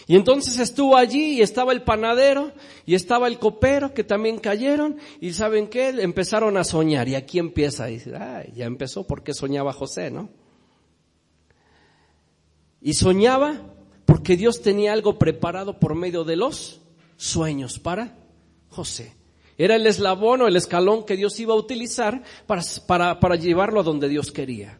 Y 0.07 0.15
entonces 0.15 0.59
estuvo 0.59 0.97
allí 0.97 1.37
y 1.37 1.41
estaba 1.41 1.71
el 1.71 1.83
panadero 1.83 2.51
y 2.85 2.95
estaba 2.95 3.27
el 3.27 3.39
copero 3.39 3.93
que 3.93 4.03
también 4.03 4.39
cayeron 4.39 4.97
y 5.21 5.33
saben 5.33 5.67
qué, 5.67 5.89
empezaron 5.89 6.57
a 6.57 6.63
soñar 6.63 7.07
y 7.07 7.15
aquí 7.15 7.39
empieza, 7.39 7.89
y 7.89 7.95
dice, 7.95 8.11
ya 8.11 8.65
empezó 8.65 9.05
porque 9.07 9.33
soñaba 9.33 9.73
José, 9.73 10.11
¿no? 10.11 10.29
Y 12.81 12.93
soñaba 12.95 13.61
porque 14.05 14.35
Dios 14.35 14.61
tenía 14.61 14.91
algo 14.93 15.17
preparado 15.17 15.79
por 15.79 15.95
medio 15.95 16.23
de 16.25 16.35
los 16.35 16.81
sueños 17.15 17.79
para 17.79 18.17
José. 18.69 19.15
Era 19.57 19.75
el 19.75 19.87
eslabón 19.87 20.41
o 20.41 20.47
el 20.47 20.55
escalón 20.55 21.05
que 21.05 21.15
Dios 21.15 21.39
iba 21.39 21.53
a 21.53 21.57
utilizar 21.57 22.23
para, 22.45 22.61
para, 22.87 23.19
para 23.19 23.35
llevarlo 23.35 23.79
a 23.79 23.83
donde 23.83 24.09
Dios 24.09 24.31
quería. 24.31 24.79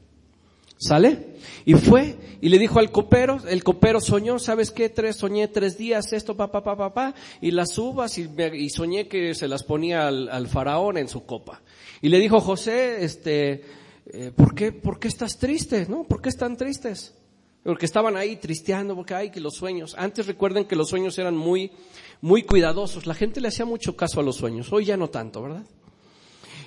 ¿Sale? 0.84 1.38
Y 1.66 1.76
fue 1.76 2.18
y 2.42 2.50
le 2.50 2.60
dijo 2.60 2.80
al 2.80 2.92
copero, 2.92 3.38
el 3.48 3.64
copero 3.64 4.02
soñó, 4.02 4.38
¿sabes 4.38 4.70
qué? 4.70 4.90
Tres, 4.90 5.16
soñé 5.16 5.48
tres 5.48 5.78
días 5.78 6.12
esto, 6.12 6.36
papá, 6.36 6.62
papá, 6.62 6.90
papá, 6.90 7.16
y 7.40 7.52
las 7.52 7.78
uvas 7.78 8.18
y, 8.18 8.30
y, 8.54 8.70
soñé 8.70 9.08
que 9.08 9.34
se 9.34 9.48
las 9.48 9.64
ponía 9.64 10.10
al, 10.10 10.48
faraón 10.50 10.98
en 10.98 11.08
su 11.08 11.26
copa. 11.26 11.62
Y 12.02 12.10
le 12.10 12.20
dijo 12.20 12.42
José, 12.42 13.06
este, 13.06 13.64
eh, 14.08 14.32
¿por 14.36 14.54
qué, 14.54 14.74
por 14.74 15.00
qué 15.00 15.08
estás 15.08 15.38
triste? 15.40 15.86
¿No? 15.88 16.04
¿Por 16.04 16.22
qué 16.22 16.28
están 16.28 16.58
tristes? 16.58 17.16
Porque 17.64 17.86
estaban 17.86 18.18
ahí 18.18 18.36
tristeando, 18.36 18.94
porque 18.94 19.14
hay 19.14 19.30
que 19.30 19.40
los 19.40 19.54
sueños. 19.54 19.96
Antes 19.98 20.28
recuerden 20.28 20.66
que 20.66 20.76
los 20.76 20.90
sueños 20.90 21.18
eran 21.18 21.38
muy, 21.38 21.72
muy 22.20 22.44
cuidadosos. 22.44 23.08
La 23.08 23.14
gente 23.14 23.40
le 23.40 23.48
hacía 23.48 23.64
mucho 23.64 23.96
caso 23.96 24.20
a 24.20 24.24
los 24.24 24.36
sueños. 24.36 24.74
Hoy 24.74 24.84
ya 24.84 24.98
no 24.98 25.10
tanto, 25.10 25.44
¿verdad? 25.44 25.64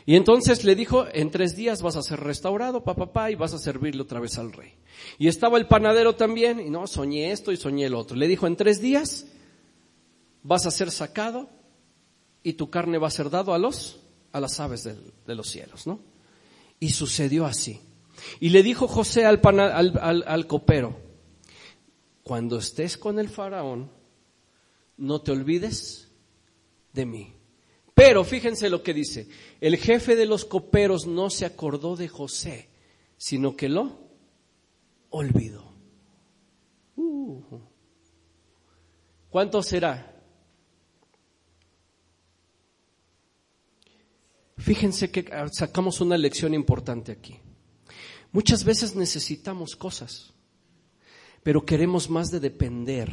Y 0.07 0.14
entonces 0.14 0.62
le 0.62 0.77
dijo, 0.77 1.05
en 1.12 1.33
tres 1.33 1.57
días 1.57 1.83
vas 1.83 1.97
a 1.97 2.03
ser 2.03 2.21
restaurado, 2.21 2.85
papá, 2.85 3.07
papá, 3.07 3.31
y 3.33 3.35
vas 3.35 3.53
a 3.55 3.59
servirle 3.59 4.03
otra 4.03 4.21
vez 4.21 4.38
al 4.38 4.53
rey. 4.53 4.73
Y 5.19 5.27
estaba 5.27 5.59
el 5.59 5.66
panadero 5.66 6.14
también, 6.14 6.61
y 6.61 6.71
no, 6.71 6.87
soñé 6.87 7.33
esto 7.33 7.51
y 7.51 7.57
soñé 7.57 7.87
el 7.87 7.95
otro. 7.95 8.16
Le 8.16 8.29
dijo, 8.29 8.47
en 8.47 8.55
tres 8.55 8.81
días 8.81 9.27
vas 10.45 10.64
a 10.64 10.71
ser 10.71 10.92
sacado 10.92 11.51
y 12.45 12.53
tu 12.53 12.71
carne 12.71 12.99
va 12.99 13.09
a 13.09 13.11
ser 13.11 13.31
dado 13.31 13.53
a 13.53 13.59
los 13.59 14.01
a 14.33 14.40
las 14.40 14.61
aves 14.61 14.85
de 14.85 15.35
los 15.35 15.49
cielos, 15.49 15.87
¿no? 15.87 15.99
Y 16.79 16.90
sucedió 16.90 17.47
así. 17.47 17.81
Y 18.38 18.51
le 18.51 18.62
dijo 18.62 18.87
José 18.87 19.25
al, 19.25 19.40
al, 19.42 20.25
al 20.27 20.47
copero, 20.47 20.97
cuando 22.23 22.59
estés 22.59 22.99
con 22.99 23.19
el 23.19 23.31
faraón, 23.31 23.90
no 24.99 25.23
te 25.23 25.33
olvides 25.33 26.09
de 26.92 27.07
mí. 27.07 27.36
Pero 27.97 28.25
fíjense 28.25 28.69
lo 28.69 28.83
que 28.83 28.93
dice, 28.93 29.27
el 29.59 29.79
jefe 29.79 30.17
de 30.17 30.27
los 30.27 30.45
coperos 30.45 31.07
no 31.07 31.31
se 31.31 31.47
acordó 31.47 31.97
de 31.97 32.09
José, 32.09 32.69
sino 33.17 33.57
que 33.57 33.71
lo 33.71 33.99
olvidó. 35.09 35.73
Uh. 36.95 37.41
¿Cuánto 39.31 39.63
será? 39.63 40.15
Fíjense 44.59 45.11
que 45.11 45.27
sacamos 45.53 46.03
una 46.03 46.19
lección 46.19 46.53
importante 46.53 47.13
aquí. 47.13 47.41
Muchas 48.31 48.63
veces 48.63 48.95
necesitamos 48.95 49.75
cosas, 49.75 50.35
pero 51.43 51.65
queremos 51.65 52.11
más 52.11 52.31
de 52.31 52.41
depender 52.41 53.11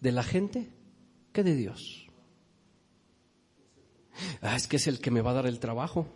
de 0.00 0.10
la 0.10 0.24
gente 0.24 0.68
que 1.32 1.44
de 1.44 1.54
Dios. 1.54 2.03
Ah, 4.40 4.56
es 4.56 4.66
que 4.66 4.76
es 4.76 4.86
el 4.86 5.00
que 5.00 5.10
me 5.10 5.20
va 5.20 5.30
a 5.30 5.34
dar 5.34 5.46
el 5.46 5.58
trabajo. 5.58 6.06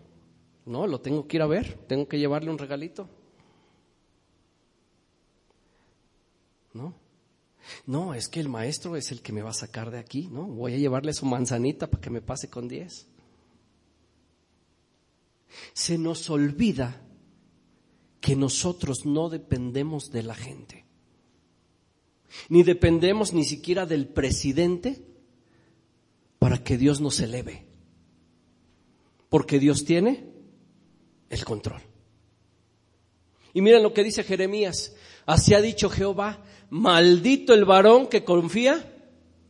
No, 0.66 0.86
lo 0.86 1.00
tengo 1.00 1.26
que 1.26 1.38
ir 1.38 1.42
a 1.42 1.46
ver, 1.46 1.78
tengo 1.86 2.06
que 2.08 2.18
llevarle 2.18 2.50
un 2.50 2.58
regalito. 2.58 3.08
No. 6.74 6.94
No, 7.86 8.14
es 8.14 8.28
que 8.28 8.40
el 8.40 8.48
maestro 8.48 8.96
es 8.96 9.10
el 9.10 9.20
que 9.20 9.32
me 9.32 9.42
va 9.42 9.50
a 9.50 9.54
sacar 9.54 9.90
de 9.90 9.98
aquí, 9.98 10.28
¿no? 10.28 10.44
Voy 10.44 10.74
a 10.74 10.78
llevarle 10.78 11.12
su 11.12 11.26
manzanita 11.26 11.86
para 11.86 12.00
que 12.00 12.10
me 12.10 12.22
pase 12.22 12.48
con 12.48 12.68
diez. 12.68 13.06
Se 15.72 15.98
nos 15.98 16.30
olvida 16.30 17.02
que 18.20 18.36
nosotros 18.36 19.06
no 19.06 19.28
dependemos 19.28 20.10
de 20.10 20.22
la 20.22 20.34
gente, 20.34 20.84
ni 22.48 22.62
dependemos 22.62 23.32
ni 23.32 23.44
siquiera 23.44 23.86
del 23.86 24.08
presidente 24.08 25.02
para 26.38 26.62
que 26.62 26.76
Dios 26.76 27.00
nos 27.00 27.20
eleve 27.20 27.67
porque 29.28 29.58
Dios 29.58 29.84
tiene 29.84 30.24
el 31.28 31.44
control. 31.44 31.82
Y 33.52 33.60
miren 33.60 33.82
lo 33.82 33.92
que 33.92 34.04
dice 34.04 34.24
Jeremías, 34.24 34.94
así 35.26 35.54
ha 35.54 35.60
dicho 35.60 35.90
Jehová, 35.90 36.42
maldito 36.70 37.54
el 37.54 37.64
varón 37.64 38.06
que 38.06 38.24
confía 38.24 38.94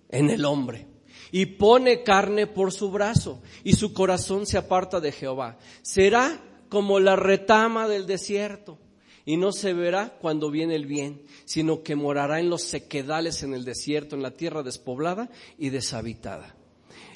en 0.08 0.30
el 0.30 0.44
hombre 0.44 0.86
y 1.30 1.46
pone 1.46 2.02
carne 2.02 2.46
por 2.46 2.72
su 2.72 2.90
brazo 2.90 3.42
y 3.64 3.74
su 3.74 3.92
corazón 3.92 4.46
se 4.46 4.58
aparta 4.58 5.00
de 5.00 5.12
Jehová. 5.12 5.58
Será 5.82 6.40
como 6.68 7.00
la 7.00 7.16
retama 7.16 7.88
del 7.88 8.06
desierto 8.06 8.78
y 9.24 9.36
no 9.36 9.52
se 9.52 9.74
verá 9.74 10.16
cuando 10.20 10.50
viene 10.50 10.74
el 10.74 10.86
bien, 10.86 11.22
sino 11.44 11.82
que 11.82 11.96
morará 11.96 12.40
en 12.40 12.48
los 12.48 12.62
sequedales 12.62 13.42
en 13.42 13.52
el 13.52 13.64
desierto, 13.64 14.16
en 14.16 14.22
la 14.22 14.30
tierra 14.30 14.62
despoblada 14.62 15.30
y 15.58 15.68
deshabitada. 15.68 16.54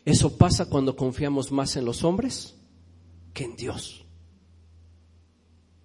Eso 0.04 0.36
pasa 0.36 0.68
cuando 0.68 0.96
confiamos 0.96 1.52
más 1.52 1.76
en 1.76 1.84
los 1.84 2.02
hombres 2.04 2.56
que 3.32 3.44
en 3.44 3.56
Dios. 3.56 4.04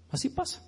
Así 0.09 0.29
pasa. 0.29 0.63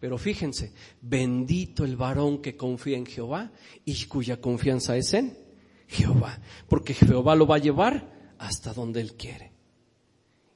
Pero 0.00 0.16
fíjense, 0.16 0.72
bendito 1.02 1.84
el 1.84 1.96
varón 1.96 2.40
que 2.40 2.56
confía 2.56 2.96
en 2.96 3.06
Jehová 3.06 3.52
y 3.84 4.06
cuya 4.06 4.40
confianza 4.40 4.96
es 4.96 5.12
en 5.12 5.36
Jehová, 5.88 6.40
porque 6.68 6.94
Jehová 6.94 7.34
lo 7.34 7.46
va 7.46 7.56
a 7.56 7.60
llevar 7.60 8.34
hasta 8.38 8.72
donde 8.72 9.00
Él 9.00 9.14
quiere. 9.14 9.52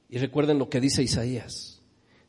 Y 0.09 0.17
recuerden 0.17 0.57
lo 0.57 0.69
que 0.69 0.81
dice 0.81 1.03
Isaías, 1.03 1.81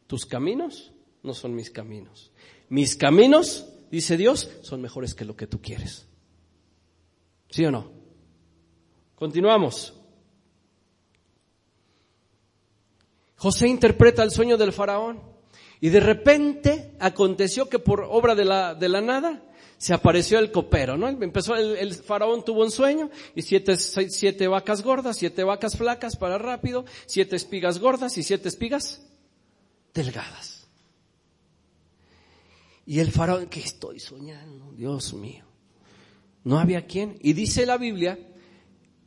tus 0.07 0.27
caminos 0.27 0.92
no 1.23 1.33
son 1.33 1.55
mis 1.55 1.71
caminos. 1.71 2.33
Mis 2.69 2.97
caminos, 2.97 3.66
dice 3.90 4.16
Dios, 4.16 4.51
son 4.62 4.83
mejores 4.83 5.14
que 5.14 5.25
lo 5.25 5.37
que 5.37 5.47
tú 5.47 5.62
quieres. 5.62 6.07
¿Sí 7.49 7.64
o 7.64 7.71
no? 7.71 7.96
Continuamos. 9.17 9.95
José 13.37 13.69
interpreta 13.69 14.23
el 14.23 14.31
sueño 14.31 14.57
del 14.57 14.73
faraón 14.73 15.21
y 15.81 15.89
de 15.89 16.01
repente 16.01 16.95
aconteció 17.01 17.69
que 17.69 17.79
por 17.79 18.03
obra 18.03 18.35
de 18.35 18.45
la, 18.45 18.75
de 18.75 18.89
la 18.89 19.01
nada 19.01 19.43
se 19.79 19.93
apareció 19.93 20.39
el 20.39 20.51
copero, 20.51 20.97
¿no? 20.97 21.09
Empezó 21.09 21.55
el, 21.55 21.95
faraón 21.95 22.45
tuvo 22.45 22.63
un 22.63 22.71
sueño 22.71 23.11
y 23.35 23.43
siete, 23.43 23.77
siete 23.77 24.49
vacas 24.49 24.83
gordas, 24.83 25.19
siete 25.19 25.45
vacas 25.45 25.77
flacas 25.77 26.17
para 26.17 26.39
rápido, 26.39 26.85
siete 27.07 27.37
espigas 27.37 27.79
gordas 27.79 28.17
y 28.17 28.23
siete 28.23 28.49
espigas 28.49 29.07
delgadas. 29.93 30.67
Y 32.87 33.01
el 33.01 33.11
faraón, 33.13 33.47
¿qué 33.47 33.61
estoy 33.61 33.99
soñando? 33.99 34.73
Dios 34.73 35.13
mío. 35.13 35.45
No 36.45 36.59
había 36.59 36.87
quien. 36.87 37.19
Y 37.21 37.33
dice 37.33 37.67
la 37.67 37.77
Biblia 37.77 38.19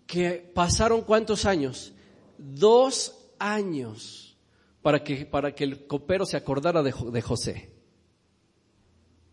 que 0.10 0.52
pasaron 0.56 1.04
cuántos 1.04 1.45
años? 1.45 1.93
Dos 2.39 3.15
años 3.38 4.36
para 4.82 5.04
que, 5.04 5.28
para 5.28 5.54
que 5.54 5.63
el 5.63 5.86
copero 5.86 6.26
se 6.26 6.36
acordara 6.36 6.82
de, 6.82 7.22
José. 7.22 7.69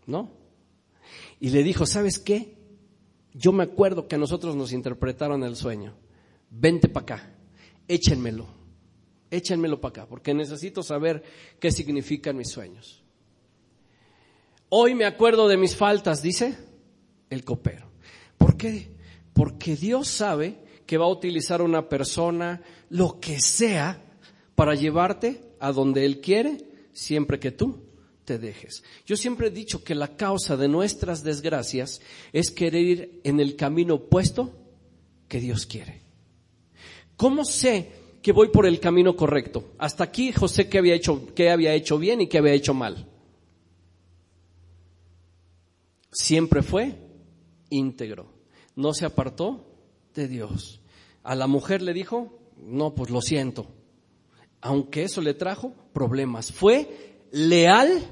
¿No? 0.04 0.30
Y 1.40 1.48
le 1.48 1.62
dijo, 1.62 1.86
¿sabes 1.86 2.18
qué? 2.18 2.58
Yo 3.32 3.52
me 3.52 3.64
acuerdo 3.64 4.06
que 4.06 4.16
a 4.16 4.18
nosotros 4.18 4.54
nos 4.54 4.70
interpretaron 4.72 5.44
el 5.44 5.56
sueño. 5.56 5.94
Vente 6.50 6.88
para 6.88 7.04
acá, 7.04 7.34
échenmelo, 7.88 8.46
échenmelo 9.30 9.80
para 9.80 10.02
acá, 10.02 10.06
porque 10.06 10.34
necesito 10.34 10.82
saber 10.82 11.22
qué 11.58 11.72
significan 11.72 12.36
mis 12.36 12.50
sueños. 12.50 13.02
Hoy 14.68 14.94
me 14.94 15.06
acuerdo 15.06 15.48
de 15.48 15.56
mis 15.56 15.74
faltas, 15.74 16.20
dice 16.20 16.58
el 17.30 17.46
copero. 17.46 17.90
¿Por 18.36 18.58
qué? 18.58 18.94
Porque 19.32 19.74
Dios 19.74 20.08
sabe 20.08 20.65
que 20.86 20.98
va 20.98 21.06
a 21.06 21.10
utilizar 21.10 21.62
una 21.62 21.88
persona, 21.88 22.62
lo 22.90 23.18
que 23.20 23.40
sea, 23.40 24.02
para 24.54 24.74
llevarte 24.74 25.42
a 25.60 25.72
donde 25.72 26.04
Él 26.04 26.20
quiere, 26.20 26.58
siempre 26.92 27.38
que 27.38 27.50
tú 27.50 27.82
te 28.24 28.38
dejes. 28.38 28.82
Yo 29.06 29.16
siempre 29.16 29.48
he 29.48 29.50
dicho 29.50 29.84
que 29.84 29.94
la 29.94 30.16
causa 30.16 30.56
de 30.56 30.68
nuestras 30.68 31.22
desgracias 31.22 32.00
es 32.32 32.50
querer 32.50 32.82
ir 32.82 33.20
en 33.24 33.40
el 33.40 33.56
camino 33.56 33.94
opuesto 33.94 34.52
que 35.28 35.40
Dios 35.40 35.66
quiere. 35.66 36.02
¿Cómo 37.16 37.44
sé 37.44 37.92
que 38.22 38.32
voy 38.32 38.48
por 38.48 38.66
el 38.66 38.80
camino 38.80 39.16
correcto? 39.16 39.72
Hasta 39.78 40.04
aquí 40.04 40.32
José 40.32 40.68
qué 40.68 40.78
había 40.78 40.94
hecho, 40.94 41.34
qué 41.34 41.50
había 41.50 41.74
hecho 41.74 41.98
bien 41.98 42.20
y 42.20 42.26
qué 42.26 42.38
había 42.38 42.52
hecho 42.52 42.74
mal. 42.74 43.08
Siempre 46.10 46.62
fue 46.62 46.94
íntegro. 47.70 48.32
No 48.74 48.92
se 48.92 49.06
apartó 49.06 49.65
de 50.16 50.28
Dios. 50.28 50.80
A 51.22 51.34
la 51.34 51.46
mujer 51.46 51.82
le 51.82 51.92
dijo, 51.92 52.38
no, 52.56 52.94
pues 52.94 53.10
lo 53.10 53.20
siento, 53.20 53.68
aunque 54.60 55.04
eso 55.04 55.20
le 55.20 55.34
trajo 55.34 55.72
problemas. 55.92 56.52
Fue 56.52 57.24
leal 57.30 58.02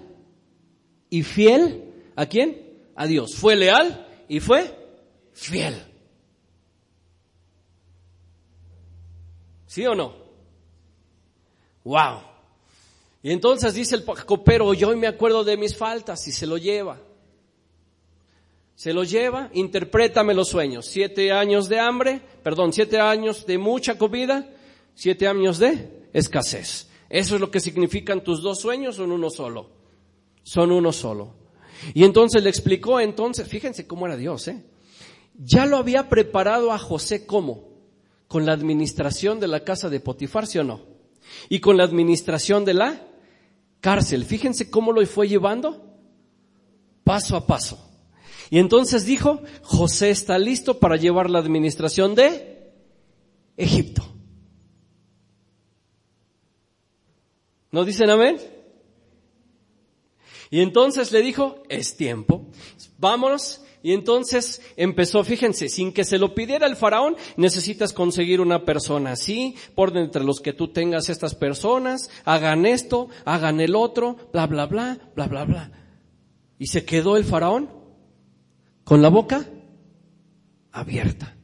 y 1.11 1.23
fiel 1.23 1.93
a 2.15 2.27
quién? 2.27 2.79
A 2.95 3.07
Dios. 3.07 3.35
Fue 3.35 3.57
leal 3.57 4.07
y 4.29 4.41
fue 4.41 4.77
fiel. 5.33 5.83
¿Sí 9.67 9.85
o 9.87 9.95
no? 9.95 10.15
Wow. 11.83 12.21
Y 13.23 13.33
entonces 13.33 13.75
dice 13.75 13.97
el 13.97 14.05
copero, 14.05 14.73
yo 14.75 14.97
me 14.97 15.07
acuerdo 15.07 15.43
de 15.43 15.57
mis 15.57 15.77
faltas 15.77 16.29
y 16.29 16.33
se 16.33 16.47
lo 16.47 16.59
lleva. 16.59 17.01
Se 18.75 18.93
lo 18.93 19.05
lleva, 19.05 19.51
interprétame 19.53 20.35
los 20.35 20.49
sueños. 20.49 20.87
Siete 20.87 21.33
años 21.33 21.69
de 21.69 21.79
hambre, 21.79 22.21
perdón, 22.43 22.73
siete 22.73 22.99
años 22.99 23.47
de 23.47 23.59
mucha 23.59 23.97
comida, 23.97 24.51
siete 24.95 25.29
años 25.29 25.59
de 25.59 26.09
escasez. 26.13 26.89
Eso 27.09 27.37
es 27.37 27.41
lo 27.41 27.51
que 27.51 27.61
significan 27.61 28.25
tus 28.25 28.43
dos 28.43 28.61
sueños, 28.61 28.97
son 28.97 29.13
uno 29.13 29.31
solo. 29.31 29.71
Son 30.43 30.73
uno 30.73 30.93
solo. 30.93 31.35
Y 31.95 32.05
entonces 32.05 32.43
le 32.43 32.51
explicó, 32.51 33.01
entonces, 33.01 33.47
fíjense 33.49 33.87
cómo 33.87 34.07
era 34.07 34.17
Dios, 34.17 34.49
¿eh? 34.49 34.65
Ya 35.37 35.67
lo 35.67 35.77
había 35.77 36.09
preparado 36.09 36.73
a 36.73 36.79
José 36.79 37.27
¿cómo? 37.27 37.69
Con 38.29 38.47
la 38.47 38.53
administración 38.53 39.41
de 39.41 39.49
la 39.49 39.65
casa 39.65 39.91
de 39.91 40.01
Potifar, 40.01 40.47
¿sí 40.47 40.59
o 40.59 40.65
no? 40.65 40.83
Y 41.49 41.61
con 41.61 41.77
la 41.77 41.85
administración 41.85 42.65
de 42.65 42.75
la 42.75 43.07
cárcel. 43.81 44.25
Fíjense 44.25 44.71
cómo 44.71 44.93
lo 44.93 45.05
fue 45.07 45.29
llevando 45.29 45.85
paso 47.03 47.37
a 47.37 47.47
paso. 47.47 47.94
Y 48.51 48.59
entonces 48.59 49.05
dijo, 49.05 49.41
José 49.63 50.11
está 50.11 50.39
listo 50.39 50.79
para 50.79 50.97
llevar 50.97 51.31
la 51.31 51.39
administración 51.39 52.15
de 52.15 52.73
Egipto. 53.57 54.03
¿No 57.71 57.85
dicen 57.85 58.11
amén? 58.11 58.39
Y 60.51 60.61
entonces 60.61 61.11
le 61.11 61.23
dijo, 61.23 61.63
es 61.69 61.97
tiempo, 61.97 62.47
vámonos, 62.99 63.61
Y 63.83 63.93
entonces 63.93 64.63
empezó, 64.77 65.25
fíjense, 65.25 65.69
sin 65.69 65.93
que 65.93 66.05
se 66.05 66.17
lo 66.17 66.35
pidiera 66.35 66.67
el 66.67 66.75
faraón, 66.75 67.17
necesitas 67.37 67.93
conseguir 67.93 68.41
una 68.41 68.65
persona 68.65 69.13
así, 69.13 69.57
por 69.75 69.95
entre 69.95 70.25
los 70.25 70.41
que 70.41 70.55
tú 70.55 70.69
tengas 70.69 71.11
estas 71.11 71.35
personas, 71.35 72.09
hagan 72.25 72.65
esto, 72.65 73.09
hagan 73.27 73.61
el 73.61 73.75
otro, 73.75 74.17
bla, 74.33 74.47
bla, 74.47 74.65
bla, 74.65 74.99
bla, 75.15 75.27
bla, 75.27 75.45
bla. 75.45 75.73
Y 76.59 76.69
se 76.69 76.87
quedó 76.87 77.19
el 77.19 77.25
faraón 77.25 77.84
con 78.85 79.03
la 79.03 79.09
boca 79.09 79.49
abierta. 80.73 81.37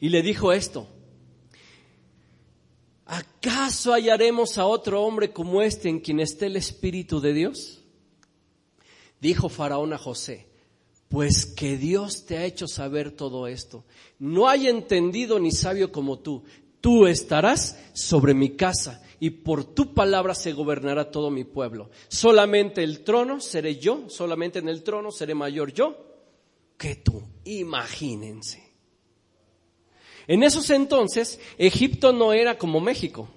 Y 0.00 0.10
le 0.10 0.22
dijo 0.22 0.52
esto, 0.52 0.86
¿acaso 3.06 3.92
hallaremos 3.92 4.58
a 4.58 4.66
otro 4.66 5.02
hombre 5.02 5.32
como 5.32 5.62
este 5.62 5.88
en 5.88 6.00
quien 6.00 6.20
esté 6.20 6.46
el 6.46 6.56
Espíritu 6.56 7.20
de 7.20 7.32
Dios? 7.32 7.82
Dijo 9.20 9.48
Faraón 9.48 9.92
a 9.92 9.98
José, 9.98 10.46
pues 11.08 11.46
que 11.46 11.76
Dios 11.76 12.26
te 12.26 12.36
ha 12.36 12.44
hecho 12.44 12.68
saber 12.68 13.10
todo 13.12 13.46
esto. 13.48 13.84
No 14.18 14.48
hay 14.48 14.68
entendido 14.68 15.40
ni 15.40 15.50
sabio 15.50 15.90
como 15.90 16.18
tú. 16.18 16.44
Tú 16.80 17.06
estarás 17.06 17.78
sobre 17.92 18.34
mi 18.34 18.50
casa 18.50 19.02
y 19.20 19.30
por 19.30 19.64
tu 19.64 19.94
palabra 19.94 20.34
se 20.34 20.52
gobernará 20.52 21.10
todo 21.10 21.30
mi 21.30 21.44
pueblo. 21.44 21.90
Solamente 22.08 22.84
el 22.84 23.02
trono 23.02 23.40
seré 23.40 23.76
yo, 23.76 24.08
solamente 24.08 24.60
en 24.60 24.68
el 24.68 24.82
trono 24.82 25.10
seré 25.10 25.34
mayor 25.34 25.72
yo 25.72 25.96
que 26.76 26.94
tú. 26.94 27.22
Imagínense. 27.44 28.68
En 30.28 30.42
esos 30.42 30.70
entonces, 30.70 31.40
Egipto 31.56 32.12
no 32.12 32.32
era 32.32 32.58
como 32.58 32.80
México. 32.80 33.28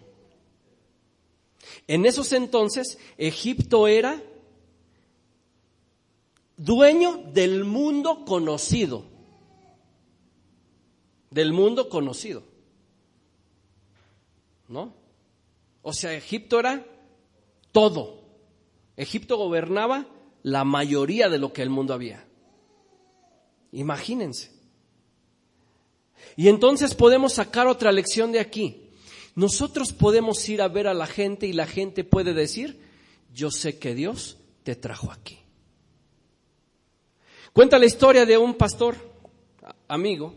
En 1.88 2.06
esos 2.06 2.34
entonces, 2.34 3.00
Egipto 3.18 3.88
era 3.88 4.22
dueño 6.58 7.24
del 7.34 7.64
mundo 7.64 8.24
conocido. 8.26 9.06
Del 11.32 11.54
mundo 11.54 11.90
conocido. 11.90 12.51
¿No? 14.72 14.94
O 15.82 15.92
sea, 15.92 16.14
Egipto 16.14 16.58
era 16.60 16.86
todo. 17.74 18.24
Egipto 18.96 19.36
gobernaba 19.36 20.08
la 20.44 20.64
mayoría 20.64 21.28
de 21.28 21.38
lo 21.38 21.52
que 21.52 21.62
el 21.62 21.70
mundo 21.70 21.94
había. 21.94 22.26
Imagínense. 23.74 24.50
Y 26.38 26.48
entonces 26.48 26.96
podemos 26.96 27.34
sacar 27.34 27.68
otra 27.68 27.92
lección 27.92 28.32
de 28.32 28.40
aquí. 28.40 28.90
Nosotros 29.36 29.92
podemos 29.92 30.48
ir 30.48 30.62
a 30.62 30.70
ver 30.70 30.88
a 30.88 30.94
la 30.94 31.06
gente 31.06 31.48
y 31.48 31.54
la 31.54 31.68
gente 31.68 32.06
puede 32.06 32.34
decir, 32.34 32.80
yo 33.34 33.52
sé 33.52 33.78
que 33.78 33.94
Dios 33.94 34.38
te 34.64 34.76
trajo 34.76 35.12
aquí. 35.12 35.40
Cuenta 37.52 37.78
la 37.78 37.86
historia 37.86 38.26
de 38.26 38.38
un 38.38 38.54
pastor, 38.54 38.96
amigo, 39.90 40.36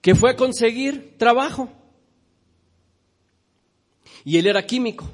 que 0.00 0.16
fue 0.16 0.30
a 0.30 0.36
conseguir 0.36 1.16
trabajo. 1.18 1.70
Y 4.26 4.38
él 4.38 4.48
era 4.48 4.66
químico, 4.66 5.08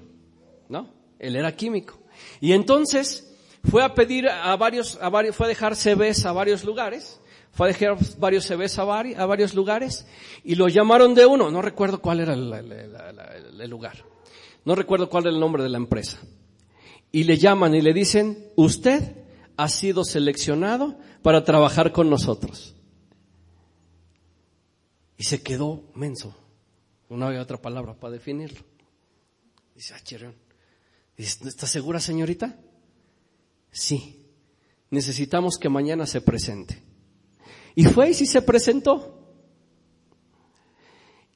¿no? 0.70 0.88
Él 1.18 1.36
era 1.36 1.54
químico. 1.54 1.98
Y 2.40 2.52
entonces 2.52 3.30
fue 3.62 3.84
a 3.84 3.92
pedir 3.92 4.26
a 4.26 4.56
varios, 4.56 4.98
a 5.02 5.10
varios 5.10 5.36
fue 5.36 5.44
a 5.44 5.48
dejar 5.50 5.76
CVs 5.76 6.24
a 6.24 6.32
varios 6.32 6.64
lugares, 6.64 7.20
fue 7.50 7.68
a 7.68 7.72
dejar 7.74 7.98
varios 8.16 8.46
CVs 8.46 8.78
a, 8.78 8.82
a 8.84 9.26
varios 9.26 9.52
lugares 9.52 10.06
y 10.42 10.54
lo 10.54 10.66
llamaron 10.66 11.14
de 11.14 11.26
uno, 11.26 11.50
no 11.50 11.60
recuerdo 11.60 12.00
cuál 12.00 12.20
era 12.20 12.32
el, 12.32 12.50
el 13.60 13.70
lugar, 13.70 14.02
no 14.64 14.74
recuerdo 14.74 15.10
cuál 15.10 15.24
era 15.24 15.34
el 15.34 15.40
nombre 15.40 15.62
de 15.62 15.68
la 15.68 15.76
empresa. 15.76 16.18
Y 17.12 17.24
le 17.24 17.36
llaman 17.36 17.74
y 17.74 17.82
le 17.82 17.92
dicen, 17.92 18.48
usted 18.56 19.14
ha 19.58 19.68
sido 19.68 20.04
seleccionado 20.04 20.96
para 21.20 21.44
trabajar 21.44 21.92
con 21.92 22.08
nosotros. 22.08 22.74
Y 25.18 25.24
se 25.24 25.42
quedó 25.42 25.82
menso. 25.94 26.34
No 27.10 27.26
había 27.26 27.42
otra 27.42 27.60
palabra 27.60 27.92
para 27.92 28.14
definirlo. 28.14 28.71
Dice, 29.74 29.94
ah, 29.94 30.32
Dice, 31.16 31.48
¿está 31.48 31.66
segura, 31.66 32.00
señorita? 32.00 32.58
Sí. 33.70 34.26
Necesitamos 34.90 35.58
que 35.58 35.68
mañana 35.68 36.06
se 36.06 36.20
presente. 36.20 36.82
Y 37.74 37.84
fue 37.84 38.10
y 38.10 38.14
sí 38.14 38.26
se 38.26 38.42
presentó. 38.42 39.18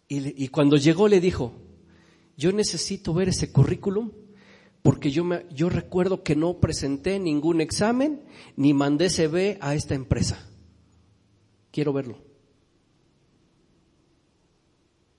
Y, 0.08 0.44
y 0.44 0.48
cuando 0.48 0.76
llegó 0.76 1.08
le 1.08 1.20
dijo, 1.20 1.54
yo 2.36 2.52
necesito 2.52 3.14
ver 3.14 3.30
ese 3.30 3.50
currículum 3.50 4.12
porque 4.86 5.10
yo, 5.10 5.24
me, 5.24 5.46
yo 5.50 5.68
recuerdo 5.68 6.22
que 6.22 6.36
no 6.36 6.60
presenté 6.60 7.18
ningún 7.18 7.60
examen 7.60 8.22
ni 8.54 8.72
mandé 8.72 9.10
CV 9.10 9.58
a 9.60 9.74
esta 9.74 9.96
empresa. 9.96 10.48
Quiero 11.72 11.92
verlo. 11.92 12.18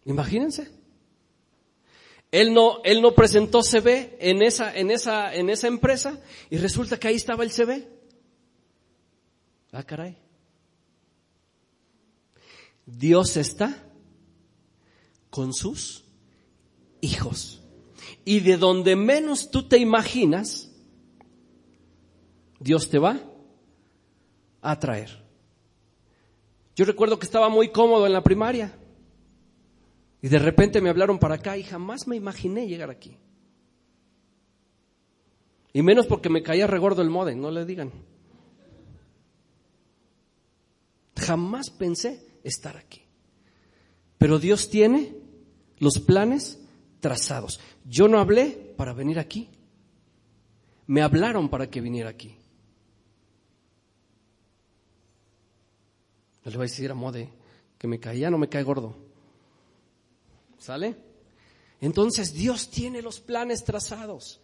Imagínense. 0.05 0.76
Él 2.31 2.53
no, 2.53 2.81
él 2.83 3.01
no 3.01 3.13
presentó 3.13 3.61
CV 3.63 4.17
en 4.19 4.41
esa, 4.41 4.75
en 4.75 4.91
esa, 4.91 5.33
en 5.33 5.49
esa 5.49 5.67
empresa 5.67 6.19
y 6.49 6.57
resulta 6.57 6.99
que 6.99 7.07
ahí 7.07 7.15
estaba 7.15 7.43
el 7.43 7.51
CV. 7.51 7.87
Ah, 9.71 9.83
caray. 9.83 10.17
Dios 12.85 13.37
está 13.37 13.83
con 15.29 15.53
sus 15.53 16.05
hijos. 17.01 17.61
Y 18.25 18.41
de 18.41 18.57
donde 18.57 18.95
menos 18.95 19.51
tú 19.51 19.67
te 19.67 19.77
imaginas, 19.77 20.69
Dios 22.59 22.89
te 22.89 22.99
va 22.99 23.19
a 24.61 24.79
traer. 24.79 25.23
Yo 26.75 26.85
recuerdo 26.85 27.19
que 27.19 27.25
estaba 27.25 27.49
muy 27.49 27.69
cómodo 27.69 28.05
en 28.05 28.13
la 28.13 28.23
primaria 28.23 28.77
y 30.21 30.29
de 30.29 30.39
repente 30.39 30.81
me 30.81 30.89
hablaron 30.89 31.19
para 31.19 31.35
acá 31.35 31.57
y 31.57 31.63
jamás 31.63 32.07
me 32.07 32.15
imaginé 32.15 32.67
llegar 32.67 32.89
aquí. 32.89 33.17
Y 35.73 35.81
menos 35.83 36.07
porque 36.07 36.29
me 36.29 36.41
caía 36.41 36.65
regordo 36.65 37.01
el 37.01 37.09
modem, 37.09 37.39
no 37.39 37.51
le 37.51 37.65
digan. 37.65 37.91
Jamás 41.15 41.69
pensé 41.69 42.25
estar 42.43 42.77
aquí. 42.77 43.03
Pero 44.17 44.39
Dios 44.39 44.69
tiene 44.69 45.15
los 45.77 45.99
planes 45.99 46.59
trazados. 46.99 47.59
Yo 47.85 48.07
no 48.07 48.19
hablé 48.19 48.73
para 48.75 48.93
venir 48.93 49.19
aquí. 49.19 49.49
Me 50.87 51.01
hablaron 51.01 51.49
para 51.49 51.69
que 51.69 51.81
viniera 51.81 52.09
aquí. 52.09 52.37
le 56.45 56.55
voy 56.55 56.63
a 56.63 56.69
decir 56.69 56.89
a 56.89 56.95
Mode 56.95 57.29
que 57.77 57.87
me 57.87 57.99
caía, 57.99 58.31
no 58.31 58.37
me 58.37 58.47
cae 58.47 58.63
gordo. 58.63 59.06
¿Sale? 60.57 60.95
Entonces 61.81 62.33
Dios 62.33 62.69
tiene 62.69 63.01
los 63.01 63.19
planes 63.19 63.63
trazados. 63.63 64.39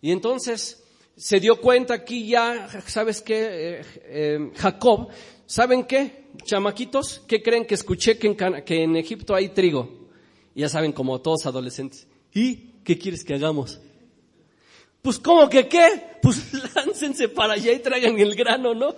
Y 0.00 0.12
entonces 0.12 0.82
se 1.16 1.40
dio 1.40 1.60
cuenta 1.60 1.94
aquí 1.94 2.28
ya, 2.28 2.68
¿sabes 2.86 3.20
qué? 3.20 3.48
Eh, 3.50 3.82
eh, 4.04 4.50
Jacob, 4.56 5.08
¿saben 5.46 5.84
qué? 5.84 6.28
Chamaquitos, 6.44 7.22
¿qué 7.26 7.42
creen 7.42 7.66
que 7.66 7.74
escuché 7.74 8.18
que 8.18 8.28
en, 8.28 8.64
que 8.64 8.82
en 8.82 8.96
Egipto 8.96 9.34
hay 9.34 9.50
trigo? 9.50 10.00
ya 10.54 10.68
saben, 10.68 10.92
como 10.92 11.20
todos 11.20 11.46
adolescentes. 11.46 12.06
¿Y 12.34 12.56
qué 12.84 12.98
quieres 12.98 13.24
que 13.24 13.34
hagamos? 13.34 13.80
Pues, 15.02 15.18
¿cómo 15.18 15.48
que 15.48 15.68
qué? 15.68 16.18
Pues 16.20 16.52
láncense 16.74 17.28
para 17.28 17.54
allá 17.54 17.72
y 17.72 17.78
traigan 17.78 18.18
el 18.18 18.34
grano, 18.34 18.74
¿no? 18.74 18.94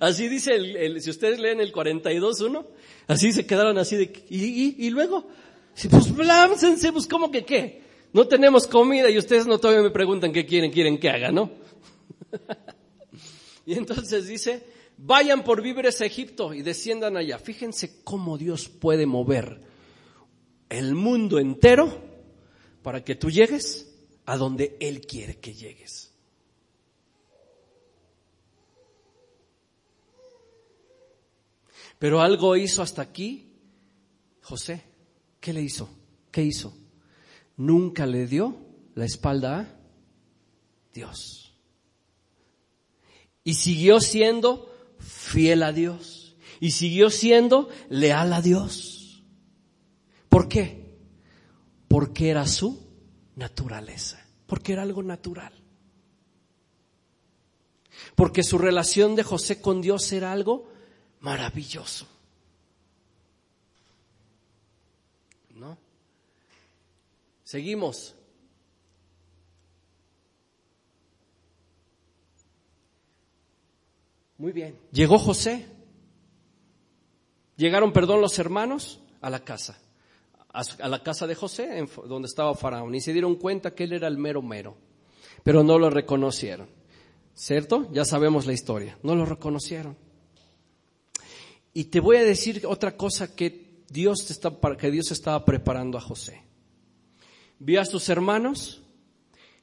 Así 0.00 0.28
dice 0.28 0.54
el, 0.54 1.00
si 1.02 1.10
ustedes 1.10 1.38
leen 1.38 1.60
el 1.60 1.72
42.1, 1.72 2.66
así 3.06 3.32
se 3.32 3.46
quedaron 3.46 3.76
así 3.78 3.96
de, 3.96 4.24
¿y, 4.30 4.44
y, 4.44 4.76
y 4.86 4.90
luego? 4.90 5.28
Pues 5.90 6.10
láncense, 6.16 6.92
pues 6.92 7.06
¿cómo 7.06 7.30
que 7.30 7.44
qué? 7.44 7.82
No 8.12 8.26
tenemos 8.26 8.66
comida 8.66 9.10
y 9.10 9.18
ustedes 9.18 9.46
no 9.46 9.58
todavía 9.58 9.82
me 9.82 9.90
preguntan 9.90 10.32
qué 10.32 10.46
quieren, 10.46 10.72
quieren 10.72 10.98
que 10.98 11.10
haga, 11.10 11.30
¿no? 11.30 11.50
y 13.66 13.74
entonces 13.74 14.26
dice, 14.26 14.64
vayan 14.96 15.44
por 15.44 15.62
víveres 15.62 16.00
a 16.00 16.06
Egipto 16.06 16.54
y 16.54 16.62
desciendan 16.62 17.16
allá. 17.16 17.38
Fíjense 17.38 18.02
cómo 18.02 18.38
Dios 18.38 18.68
puede 18.68 19.06
mover 19.06 19.60
el 20.68 20.94
mundo 20.94 21.38
entero 21.38 22.02
para 22.82 23.04
que 23.04 23.14
tú 23.14 23.30
llegues 23.30 23.94
a 24.24 24.36
donde 24.36 24.76
Él 24.80 25.02
quiere 25.02 25.38
que 25.38 25.54
llegues. 25.54 26.07
Pero 31.98 32.20
algo 32.20 32.56
hizo 32.56 32.82
hasta 32.82 33.02
aquí 33.02 33.56
José. 34.42 34.82
¿Qué 35.40 35.52
le 35.52 35.62
hizo? 35.62 35.88
¿Qué 36.30 36.42
hizo? 36.42 36.76
Nunca 37.56 38.06
le 38.06 38.26
dio 38.26 38.56
la 38.94 39.04
espalda 39.04 39.60
a 39.60 39.68
Dios. 40.92 41.54
Y 43.44 43.54
siguió 43.54 44.00
siendo 44.00 44.72
fiel 44.98 45.62
a 45.62 45.72
Dios. 45.72 46.36
Y 46.60 46.72
siguió 46.72 47.10
siendo 47.10 47.68
leal 47.88 48.32
a 48.32 48.42
Dios. 48.42 49.22
¿Por 50.28 50.48
qué? 50.48 50.98
Porque 51.88 52.30
era 52.30 52.46
su 52.46 52.86
naturaleza, 53.36 54.24
porque 54.46 54.72
era 54.72 54.82
algo 54.82 55.02
natural. 55.02 55.52
Porque 58.14 58.42
su 58.42 58.58
relación 58.58 59.14
de 59.14 59.22
José 59.22 59.60
con 59.60 59.80
Dios 59.80 60.10
era 60.12 60.32
algo 60.32 60.68
maravilloso. 61.20 62.06
¿No? 65.54 65.76
Seguimos. 67.44 68.14
Muy 74.36 74.52
bien. 74.52 74.78
Llegó 74.92 75.18
José. 75.18 75.66
Llegaron, 77.56 77.92
perdón, 77.92 78.20
los 78.20 78.38
hermanos 78.38 79.00
a 79.20 79.30
la 79.30 79.44
casa, 79.44 79.80
a 80.52 80.88
la 80.88 81.02
casa 81.02 81.26
de 81.26 81.34
José, 81.34 81.84
donde 82.06 82.26
estaba 82.26 82.54
Faraón, 82.54 82.94
y 82.94 83.00
se 83.00 83.12
dieron 83.12 83.34
cuenta 83.34 83.74
que 83.74 83.82
él 83.82 83.94
era 83.94 84.06
el 84.06 84.16
mero 84.16 84.42
mero, 84.42 84.76
pero 85.42 85.64
no 85.64 85.76
lo 85.76 85.90
reconocieron. 85.90 86.68
¿Cierto? 87.34 87.88
Ya 87.92 88.04
sabemos 88.04 88.46
la 88.46 88.52
historia. 88.52 88.98
No 89.02 89.14
lo 89.14 89.24
reconocieron. 89.24 89.96
Y 91.74 91.84
te 91.84 92.00
voy 92.00 92.16
a 92.16 92.24
decir 92.24 92.66
otra 92.66 92.96
cosa 92.96 93.34
que 93.34 93.84
Dios, 93.88 94.30
está, 94.30 94.52
que 94.76 94.90
Dios 94.90 95.10
estaba 95.10 95.44
preparando 95.44 95.98
a 95.98 96.00
José. 96.00 96.42
Vio 97.58 97.80
a 97.80 97.84
sus 97.84 98.08
hermanos, 98.08 98.82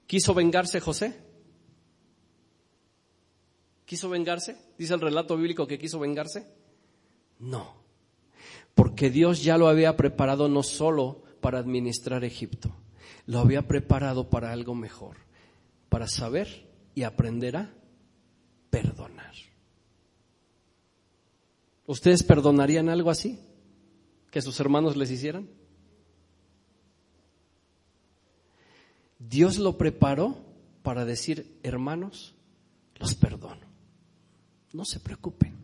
quiso 0.07 0.33
vengarse 0.33 0.79
José. 0.79 1.19
¿Quiso 3.85 4.09
vengarse? 4.09 4.57
¿Dice 4.77 4.93
el 4.95 5.01
relato 5.01 5.37
bíblico 5.37 5.67
que 5.67 5.77
quiso 5.77 5.99
vengarse? 5.99 6.47
No, 7.39 7.75
porque 8.73 9.09
Dios 9.09 9.43
ya 9.43 9.57
lo 9.57 9.67
había 9.67 9.95
preparado 9.95 10.49
no 10.49 10.63
solo 10.63 11.23
para 11.39 11.59
administrar 11.59 12.23
Egipto, 12.23 12.75
lo 13.27 13.39
había 13.39 13.67
preparado 13.67 14.29
para 14.29 14.51
algo 14.51 14.73
mejor, 14.73 15.17
para 15.89 16.07
saber 16.07 16.67
y 16.95 17.03
aprender 17.03 17.57
a 17.57 17.73
perdonar. 18.69 19.33
¿Ustedes 21.87 22.23
perdonarían 22.23 22.89
algo 22.89 23.09
así? 23.09 23.39
¿Que 24.31 24.41
sus 24.41 24.59
hermanos 24.59 24.95
les 24.97 25.11
hicieran? 25.11 25.47
Dios 29.19 29.57
lo 29.57 29.77
preparó 29.77 30.37
para 30.83 31.05
decir, 31.05 31.59
hermanos, 31.63 32.35
los 32.99 33.15
perdono 33.15 33.65
no 34.75 34.85
se 34.85 34.99
preocupen. 34.99 35.55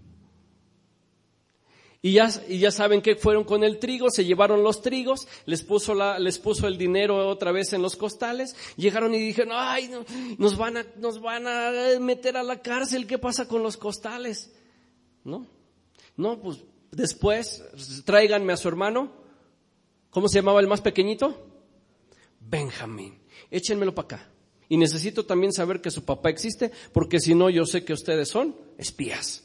Y 2.04 2.14
ya, 2.14 2.32
y 2.48 2.58
ya 2.58 2.72
saben 2.72 3.02
que 3.02 3.16
fueron 3.16 3.44
con 3.44 3.64
el 3.64 3.78
trigo, 3.78 4.10
se 4.10 4.26
llevaron 4.26 4.64
los 4.64 4.82
trigos, 4.82 5.28
les 5.46 5.62
puso, 5.62 5.94
la, 5.94 6.18
les 6.18 6.40
puso 6.40 6.66
el 6.66 6.76
dinero 6.76 7.28
otra 7.28 7.52
vez 7.52 7.74
en 7.74 7.84
los 7.84 7.96
costales, 7.96 8.56
llegaron 8.76 9.14
y 9.14 9.20
dijeron, 9.20 9.52
ay, 9.54 9.92
nos, 10.40 10.58
van 10.58 10.78
a, 10.78 10.86
nos 10.98 11.22
van 11.22 11.46
a 11.46 11.72
meter 12.00 12.38
a 12.38 12.44
la 12.44 12.60
cárcel, 12.62 13.06
¿qué 13.06 13.20
pasa 13.20 13.48
con 13.48 13.62
los 13.62 13.78
costales? 13.78 14.52
¿No? 15.24 15.46
No, 16.22 16.40
pues 16.40 16.60
después 16.92 17.64
tráiganme 18.06 18.54
a 18.54 18.58
su 18.58 18.68
hermano, 18.68 19.12
¿cómo 20.12 20.28
se 20.28 20.38
llamaba 20.38 20.60
el 20.60 20.68
más 20.68 20.80
pequeñito? 20.80 21.48
Benjamín, 22.40 23.20
échenmelo 23.50 23.96
para 23.96 24.06
acá. 24.06 24.30
Y 24.70 24.78
necesito 24.78 25.26
también 25.26 25.52
saber 25.52 25.82
que 25.82 25.90
su 25.90 26.06
papá 26.06 26.30
existe, 26.30 26.72
porque 26.94 27.20
si 27.20 27.34
no, 27.34 27.50
yo 27.50 27.66
sé 27.66 27.84
que 27.84 27.94
ustedes 27.94 28.30
son 28.30 28.56
espías. 28.78 29.44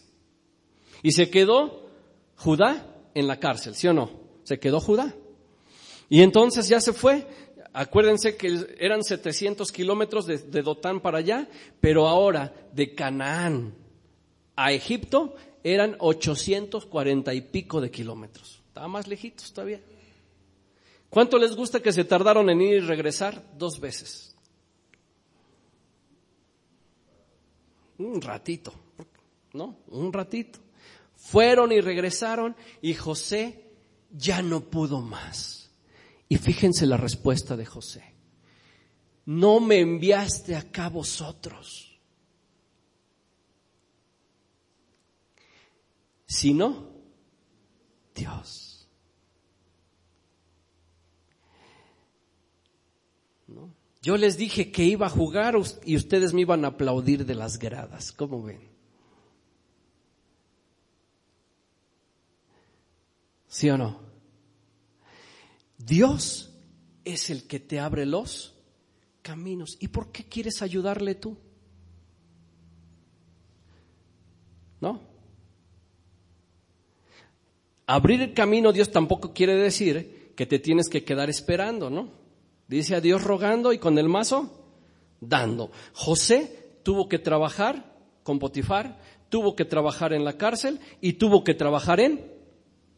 Y 1.03 1.13
se 1.13 1.31
quedó 1.31 1.89
Judá 2.37 2.87
en 3.15 3.27
la 3.27 3.41
cárcel, 3.41 3.75
¿sí 3.75 3.89
o 3.89 3.95
no? 3.95 4.11
Se 4.45 4.59
quedó 4.59 4.79
Judá. 4.79 5.15
Y 6.11 6.21
entonces 6.21 6.69
ya 6.69 6.81
se 6.81 6.93
fue. 6.93 7.27
Acuérdense 7.73 8.37
que 8.37 8.67
eran 8.79 9.03
700 9.03 9.73
kilómetros 9.73 10.27
de, 10.27 10.39
de 10.39 10.63
Dotán 10.63 11.01
para 11.01 11.19
allá, 11.19 11.49
pero 11.81 12.07
ahora 12.07 12.55
de 12.73 12.95
Canaán 12.95 13.75
a 14.55 14.73
Egipto 14.73 15.35
eran 15.73 15.97
840 15.99 17.35
y 17.35 17.41
pico 17.41 17.81
de 17.81 17.91
kilómetros. 17.91 18.63
Estaba 18.69 18.89
más 18.89 19.07
lejitos 19.07 19.53
todavía. 19.53 19.81
¿Cuánto 21.09 21.39
les 21.39 21.55
gusta 21.57 21.81
que 21.81 21.93
se 21.93 22.05
tardaron 22.05 22.51
en 22.51 22.61
ir 22.61 22.75
y 22.75 22.81
regresar? 22.81 23.43
Dos 23.57 23.81
veces. 23.81 24.37
un 27.99 28.21
ratito, 28.21 28.73
¿no? 29.53 29.79
Un 29.89 30.13
ratito. 30.13 30.59
Fueron 31.15 31.73
y 31.73 31.81
regresaron 31.81 32.57
y 32.83 32.95
José 32.95 33.65
ya 34.11 34.43
no 34.43 34.61
pudo 34.61 35.01
más. 35.01 35.71
Y 36.29 36.37
fíjense 36.37 36.87
la 36.87 36.97
respuesta 36.97 37.57
de 37.57 37.67
José. 37.67 38.15
No 39.27 39.61
me 39.61 39.81
enviaste 39.81 40.55
acá 40.55 40.89
vosotros, 40.89 41.86
sino 46.27 46.91
Dios. 48.15 48.67
Yo 54.03 54.17
les 54.17 54.37
dije 54.37 54.71
que 54.71 54.85
iba 54.85 55.07
a 55.07 55.11
jugar 55.11 55.57
y 55.85 55.97
ustedes 55.97 56.33
me 56.33 56.43
iban 56.43 56.65
a 56.65 56.69
aplaudir 56.69 57.27
de 57.27 57.35
las 57.35 57.59
gradas. 57.59 58.13
¿Cómo 58.13 58.41
ven? 58.41 58.61
¿Sí 63.49 63.69
o 63.69 63.77
no? 63.77 64.01
Dios 65.79 66.53
es 67.05 67.31
el 67.31 67.49
que 67.49 67.59
te 67.59 67.81
abre 67.81 68.07
los 68.07 68.55
caminos. 69.23 69.77
¿Y 69.81 69.89
por 69.89 70.13
qué 70.13 70.25
quieres 70.25 70.63
ayudarle 70.63 71.17
tú? 71.17 71.37
¿No? 74.81 75.16
Abrir 77.87 78.21
el 78.21 78.35
camino 78.35 78.73
Dios 78.73 78.91
tampoco 78.91 79.33
quiere 79.33 79.55
decir 79.55 80.33
que 80.37 80.47
te 80.47 80.59
tienes 80.59 80.89
que 80.89 81.05
quedar 81.05 81.31
esperando, 81.31 81.89
¿no? 81.89 82.11
Dice 82.69 82.97
a 82.97 83.01
Dios 83.01 83.23
rogando 83.23 83.73
y 83.73 83.79
con 83.79 83.97
el 83.99 84.09
mazo 84.09 84.67
dando. 85.21 85.71
José 85.93 86.79
tuvo 86.83 87.09
que 87.09 87.19
trabajar 87.19 87.97
con 88.23 88.39
Potifar, 88.39 88.99
tuvo 89.29 89.55
que 89.55 89.65
trabajar 89.65 90.13
en 90.13 90.25
la 90.25 90.37
cárcel 90.37 90.81
y 91.01 91.15
tuvo 91.15 91.45
que 91.45 91.55
trabajar 91.55 92.01
en 92.01 92.33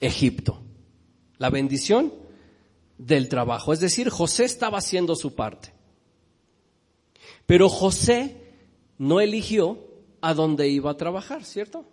Egipto. 0.01 0.63
La 1.37 1.51
bendición 1.51 2.13
del 2.97 3.29
trabajo. 3.29 3.73
Es 3.73 3.81
decir, 3.81 4.09
José 4.09 4.45
estaba 4.45 4.79
haciendo 4.79 5.15
su 5.15 5.35
parte. 5.35 5.73
Pero 7.47 7.69
José 7.69 8.55
no 8.99 9.21
eligió 9.21 9.79
a 10.21 10.35
dónde 10.35 10.69
iba 10.69 10.91
a 10.91 10.97
trabajar, 10.97 11.45
¿cierto? 11.45 11.87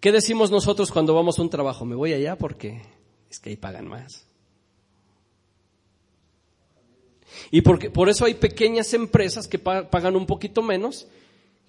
¿Qué 0.00 0.12
decimos 0.12 0.50
nosotros 0.50 0.90
cuando 0.90 1.14
vamos 1.14 1.38
a 1.38 1.42
un 1.42 1.50
trabajo? 1.50 1.84
Me 1.84 1.94
voy 1.94 2.14
allá 2.14 2.36
porque 2.36 2.82
es 3.28 3.38
que 3.38 3.50
ahí 3.50 3.56
pagan 3.56 3.86
más. 3.86 4.26
Y 7.50 7.60
porque, 7.60 7.90
por 7.90 8.08
eso 8.08 8.24
hay 8.24 8.34
pequeñas 8.34 8.94
empresas 8.94 9.46
que 9.46 9.58
pagan 9.58 10.16
un 10.16 10.26
poquito 10.26 10.62
menos, 10.62 11.06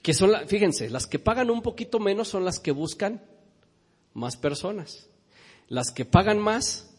que 0.02 0.14
son, 0.14 0.32
fíjense, 0.48 0.90
las 0.90 1.08
que 1.08 1.20
pagan 1.20 1.50
un 1.50 1.62
poquito 1.62 2.00
menos 2.00 2.30
son 2.30 2.46
las 2.46 2.60
que 2.60 2.72
buscan 2.72 3.22
más 4.14 4.38
personas. 4.38 5.10
Las 5.68 5.92
que 5.92 6.06
pagan 6.06 6.40
más, 6.40 6.96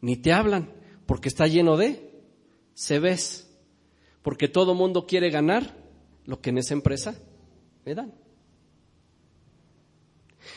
ni 0.00 0.16
te 0.16 0.32
hablan, 0.32 0.72
porque 1.04 1.28
está 1.28 1.46
lleno 1.46 1.76
de 1.76 2.10
CVs, 2.74 3.48
porque 4.22 4.48
todo 4.48 4.74
mundo 4.74 5.06
quiere 5.06 5.30
ganar 5.30 5.76
lo 6.24 6.40
que 6.40 6.50
en 6.50 6.58
esa 6.58 6.74
empresa 6.74 7.18
le 7.84 7.94
dan. 7.94 8.25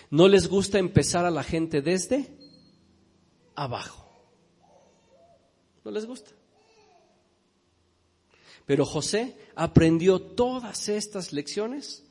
No 0.09 0.27
les 0.27 0.47
gusta 0.47 0.79
empezar 0.79 1.25
a 1.25 1.31
la 1.31 1.43
gente 1.43 1.81
desde 1.81 2.27
abajo. 3.55 4.07
No 5.83 5.91
les 5.91 6.05
gusta. 6.05 6.31
Pero 8.65 8.85
José 8.85 9.35
aprendió 9.55 10.21
todas 10.21 10.89
estas 10.89 11.33
lecciones 11.33 12.03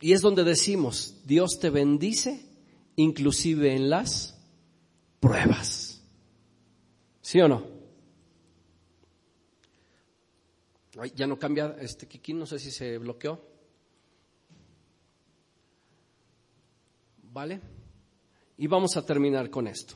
y 0.00 0.12
es 0.12 0.20
donde 0.20 0.44
decimos, 0.44 1.14
Dios 1.24 1.58
te 1.58 1.70
bendice 1.70 2.44
inclusive 2.96 3.74
en 3.74 3.90
las 3.90 4.38
pruebas. 5.20 6.02
¿Sí 7.20 7.40
o 7.40 7.48
no? 7.48 7.76
ya 11.14 11.26
no 11.26 11.38
cambia 11.38 11.76
este 11.78 12.06
Kiki, 12.08 12.32
no 12.32 12.46
sé 12.46 12.58
si 12.58 12.70
se 12.70 12.96
bloqueó. 12.96 13.55
¿Vale? 17.36 17.60
Y 18.56 18.66
vamos 18.66 18.96
a 18.96 19.04
terminar 19.04 19.50
con 19.50 19.66
esto. 19.66 19.94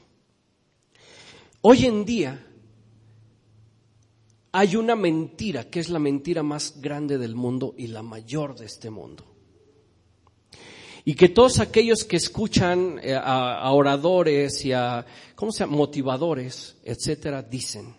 Hoy 1.63 1.87
en 1.87 2.05
día 2.05 2.47
hay 4.53 4.77
una 4.77 4.95
mentira 4.95 5.65
que 5.71 5.81
es 5.81 5.89
la 5.89 5.99
mentira 5.99 6.43
más 6.43 6.83
grande 6.83 7.17
del 7.17 7.35
mundo 7.35 7.75
y 7.79 7.87
la 7.87 8.03
mayor 8.03 8.57
de 8.57 8.67
este 8.67 8.91
mundo. 8.91 9.25
Y 11.07 11.15
que 11.15 11.31
todos 11.31 11.61
aquellos 11.61 12.05
que 12.05 12.19
escuchan 12.19 13.01
eh, 13.03 13.15
a, 13.15 13.73
oradores 13.73 14.63
y 14.67 14.75
a, 14.75 15.07
¿cómo 15.35 15.51
se 15.51 15.61
llama? 15.61 15.79
Motivadores, 15.79 16.77
etcétera, 16.85 17.43
dicen. 17.43 17.95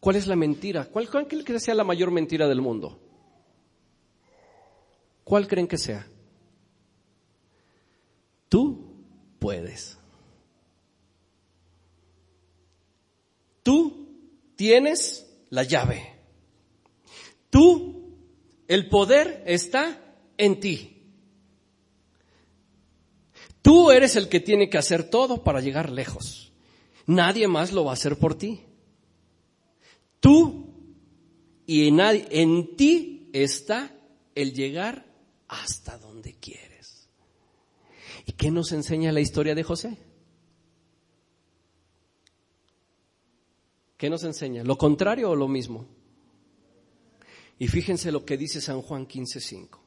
¿Cuál 0.00 0.16
es 0.16 0.26
la 0.26 0.34
mentira? 0.34 0.86
¿Cuál, 0.86 1.10
cuál 1.10 1.28
creen 1.28 1.44
que 1.44 1.60
sea 1.60 1.74
la 1.74 1.84
mayor 1.84 2.10
mentira 2.10 2.48
del 2.48 2.62
mundo? 2.62 2.98
¿Cuál 5.24 5.46
creen 5.46 5.68
que 5.68 5.76
sea? 5.76 6.06
Tú 8.48 8.94
puedes. 9.38 9.98
Tú 13.62 14.08
tienes 14.56 15.26
la 15.50 15.62
llave. 15.62 16.14
Tú, 17.50 18.16
el 18.66 18.88
poder 18.88 19.42
está 19.46 20.00
en 20.36 20.60
ti. 20.60 20.98
Tú 23.62 23.90
eres 23.90 24.16
el 24.16 24.28
que 24.28 24.40
tiene 24.40 24.70
que 24.70 24.78
hacer 24.78 25.10
todo 25.10 25.44
para 25.44 25.60
llegar 25.60 25.90
lejos. 25.90 26.52
Nadie 27.06 27.48
más 27.48 27.72
lo 27.72 27.84
va 27.84 27.90
a 27.90 27.94
hacer 27.94 28.16
por 28.16 28.34
ti. 28.34 28.60
Tú 30.20 30.68
y 31.66 31.88
en, 31.88 32.76
ti 32.76 33.28
está 33.32 33.94
el 34.34 34.54
llegar 34.54 35.04
hasta 35.48 35.98
donde 35.98 36.34
quieres. 36.34 36.67
¿Y 38.28 38.32
qué 38.32 38.50
nos 38.50 38.72
enseña 38.72 39.10
la 39.10 39.20
historia 39.20 39.54
de 39.54 39.62
José? 39.62 39.96
¿Qué 43.96 44.10
nos 44.10 44.22
enseña? 44.22 44.62
¿Lo 44.64 44.76
contrario 44.76 45.30
o 45.30 45.34
lo 45.34 45.48
mismo? 45.48 45.86
Y 47.58 47.68
fíjense 47.68 48.12
lo 48.12 48.26
que 48.26 48.36
dice 48.36 48.60
San 48.60 48.82
Juan 48.82 49.06
15:5. 49.08 49.80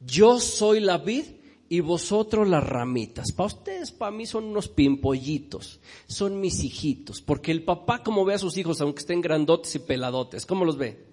Yo 0.00 0.40
soy 0.40 0.80
la 0.80 0.96
vid 0.96 1.26
y 1.68 1.80
vosotros 1.80 2.48
las 2.48 2.64
ramitas. 2.64 3.30
Para 3.32 3.48
ustedes, 3.48 3.92
para 3.92 4.10
mí 4.10 4.24
son 4.24 4.44
unos 4.44 4.68
pimpollitos, 4.68 5.80
son 6.06 6.40
mis 6.40 6.64
hijitos, 6.64 7.20
porque 7.20 7.52
el 7.52 7.62
papá 7.62 8.02
como 8.02 8.24
ve 8.24 8.32
a 8.32 8.38
sus 8.38 8.56
hijos, 8.56 8.80
aunque 8.80 9.00
estén 9.00 9.20
grandotes 9.20 9.74
y 9.74 9.80
peladotes, 9.80 10.46
¿cómo 10.46 10.64
los 10.64 10.78
ve? 10.78 11.04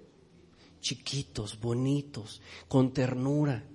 Chiquitos, 0.79 1.59
bonitos, 1.59 2.41
con 2.69 2.93
ternura. 2.93 3.67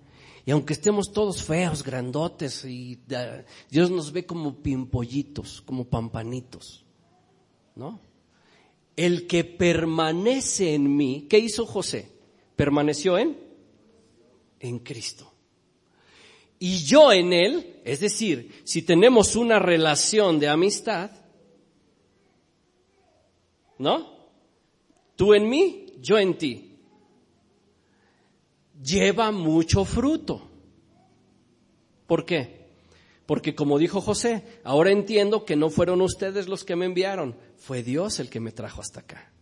Y 0.47 0.53
aunque 0.53 0.73
estemos 0.73 1.13
todos 1.13 1.43
feos, 1.43 1.83
grandotes, 1.83 2.65
y 2.65 2.99
Dios 3.69 3.91
nos 3.91 4.11
ve 4.13 4.25
como 4.25 4.63
pimpollitos, 4.63 5.61
como 5.61 5.85
pampanitos, 5.85 6.87
¿no? 7.75 8.01
El 8.97 9.27
que 9.27 9.45
permanece 9.45 10.73
en 10.73 10.97
mí, 10.97 11.27
¿qué 11.29 11.39
hizo 11.39 11.67
José? 11.67 12.11
Permaneció 12.57 13.19
en 13.19 13.37
en 14.59 14.79
Cristo 14.79 15.37
y 16.59 16.85
yo 16.85 17.13
en 17.13 17.33
Él, 17.33 17.81
es 17.85 18.01
decir, 18.01 18.63
si 18.65 18.83
tenemos 18.83 19.37
una 19.37 19.59
relación 19.59 20.39
de 20.39 20.49
amistad, 20.49 21.11
¿no? 23.79 24.17
Tú 25.17 25.35
en 25.35 25.49
mí, 25.49 25.87
yo 26.01 26.19
en 26.19 26.39
ti. 26.39 26.66
Lleva 28.83 29.31
mucho 29.33 29.85
fruto. 29.85 30.49
¿Por 32.07 32.25
qué? 32.25 32.67
Porque 33.27 33.55
como 33.55 33.79
dijo 33.79 34.01
José, 34.01 34.61
ahora 34.63 34.93
entiendo 34.93 35.45
que 35.45 35.57
no 35.57 35.69
fueron 35.69 36.01
ustedes 36.01 36.47
los 36.47 36.63
que 36.65 36.77
me 36.77 36.87
enviaron, 36.87 37.37
fue 37.57 37.83
Dios 37.83 38.21
el 38.21 38.31
que 38.31 38.41
me 38.41 38.53
trajo 38.53 38.81
hasta 38.81 39.01
acá. 39.01 39.33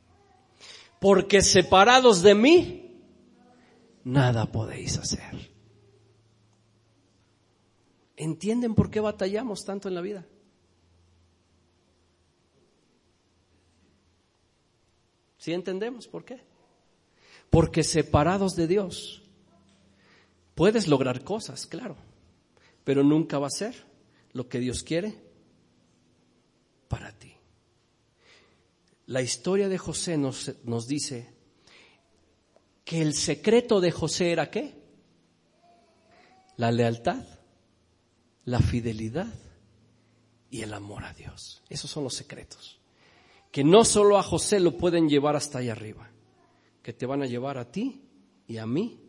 Porque 1.01 1.43
separados 1.43 2.23
de 2.23 2.35
mí, 2.35 3.03
nada 4.05 4.51
podéis 4.51 4.97
hacer. 4.97 5.53
¿Entienden 8.17 8.75
por 8.75 8.91
qué 8.91 9.01
batallamos 9.01 9.65
tanto 9.65 9.89
en 9.89 9.95
la 9.95 10.01
vida? 10.01 10.27
¿Sí 15.37 15.53
entendemos 15.53 16.09
por 16.09 16.25
qué? 16.25 16.41
Porque 17.51 17.83
separados 17.83 18.55
de 18.55 18.67
Dios 18.67 19.24
puedes 20.55 20.89
lograr 20.89 21.25
cosas, 21.25 21.67
claro, 21.67 21.97
pero 22.85 23.03
nunca 23.03 23.39
va 23.39 23.49
a 23.49 23.51
ser 23.51 23.75
lo 24.33 24.49
que 24.49 24.59
Dios 24.59 24.83
quiere 24.83 25.15
para 26.89 27.13
ti. 27.13 27.33
La 29.07 29.23
historia 29.23 29.69
de 29.69 29.79
José 29.79 30.17
nos, 30.17 30.53
nos 30.65 30.87
dice 30.87 31.35
que 32.85 33.03
el 33.03 33.15
secreto 33.15 33.81
de 33.81 33.91
José 33.91 34.33
era 34.33 34.51
qué? 34.51 34.75
La 36.57 36.71
lealtad 36.71 37.25
la 38.45 38.61
fidelidad 38.61 39.33
y 40.51 40.63
el 40.63 40.73
amor 40.75 41.05
a 41.05 41.13
Dios. 41.13 41.63
Esos 41.69 41.91
son 41.91 42.05
los 42.05 42.15
secretos. 42.15 42.81
Que 43.51 43.65
no 43.65 43.85
solo 43.85 44.19
a 44.19 44.23
José 44.23 44.61
lo 44.61 44.77
pueden 44.77 45.09
llevar 45.09 45.37
hasta 45.37 45.59
allá 45.59 45.73
arriba, 45.73 46.11
que 46.83 46.93
te 46.93 47.07
van 47.07 47.23
a 47.23 47.27
llevar 47.27 47.59
a 47.59 47.71
ti 47.71 48.03
y 48.47 48.59
a 48.59 48.67
mí 48.67 49.01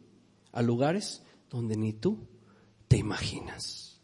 a 0.51 0.61
lugares 0.61 1.23
donde 1.49 1.77
ni 1.77 1.93
tú 1.93 2.27
te 2.87 2.97
imaginas. 2.97 3.99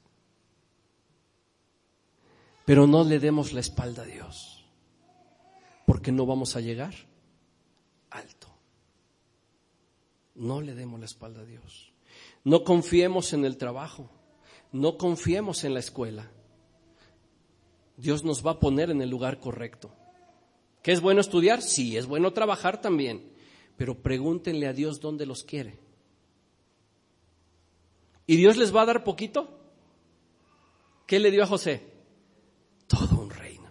Pero 2.66 2.88
no 2.88 3.04
le 3.04 3.20
demos 3.20 3.54
la 3.54 3.60
espalda 3.60 4.04
a 4.04 4.06
Dios, 4.06 4.66
porque 5.86 6.12
no 6.12 6.26
vamos 6.26 6.56
a 6.56 6.62
llegar 6.62 6.94
alto. 8.10 8.48
No 10.36 10.62
le 10.62 10.74
demos 10.76 11.00
la 11.00 11.06
espalda 11.06 11.42
a 11.42 11.46
Dios. 11.46 11.92
No 12.44 12.64
confiemos 12.64 13.34
en 13.34 13.46
el 13.46 13.58
trabajo 13.58 14.10
no 14.72 14.98
confiemos 14.98 15.64
en 15.64 15.74
la 15.74 15.80
escuela. 15.80 16.32
Dios 17.98 18.24
nos 18.24 18.46
va 18.46 18.52
a 18.52 18.60
poner 18.60 18.90
en 18.90 19.02
el 19.02 19.10
lugar 19.10 19.40
correcto. 19.40 19.92
¿Qué 20.82 20.92
es 20.92 21.02
bueno 21.02 21.22
estudiar? 21.22 21.62
Sí, 21.62 21.98
es 21.98 22.08
bueno 22.08 22.32
trabajar 22.32 22.82
también. 22.82 23.32
Pero 23.78 24.02
pregúntenle 24.02 24.68
a 24.68 24.74
Dios 24.74 25.02
dónde 25.02 25.26
los 25.26 25.44
quiere. 25.44 25.78
¿Y 28.32 28.38
Dios 28.38 28.56
les 28.56 28.74
va 28.74 28.84
a 28.84 28.86
dar 28.86 29.04
poquito? 29.04 29.50
¿Qué 31.06 31.20
le 31.20 31.32
dio 31.32 31.44
a 31.44 31.48
José? 31.48 31.86
Todo 32.88 33.24
un 33.24 33.30
reino. 33.30 33.70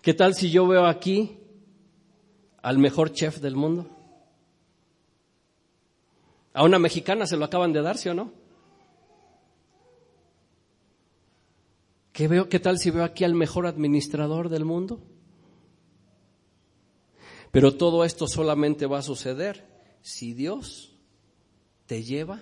¿Qué 0.00 0.12
tal 0.12 0.34
si 0.34 0.50
yo 0.50 0.66
veo 0.66 0.86
aquí 0.86 1.38
al 2.62 2.78
mejor 2.78 3.12
chef 3.12 3.38
del 3.38 3.54
mundo? 3.54 3.86
A 6.52 6.64
una 6.64 6.80
mexicana 6.80 7.28
se 7.28 7.36
lo 7.36 7.44
acaban 7.44 7.72
de 7.72 7.80
dar, 7.80 7.96
¿sí 7.96 8.08
o 8.08 8.14
no? 8.14 8.32
¿Qué, 12.12 12.26
veo, 12.26 12.48
¿Qué 12.48 12.58
tal 12.58 12.80
si 12.80 12.90
veo 12.90 13.04
aquí 13.04 13.22
al 13.22 13.34
mejor 13.34 13.68
administrador 13.68 14.48
del 14.48 14.64
mundo? 14.64 15.00
Pero 17.52 17.76
todo 17.76 18.04
esto 18.04 18.26
solamente 18.26 18.86
va 18.86 18.98
a 18.98 19.02
suceder 19.02 19.64
si 20.00 20.34
Dios 20.34 20.91
te 21.92 22.02
lleva 22.02 22.40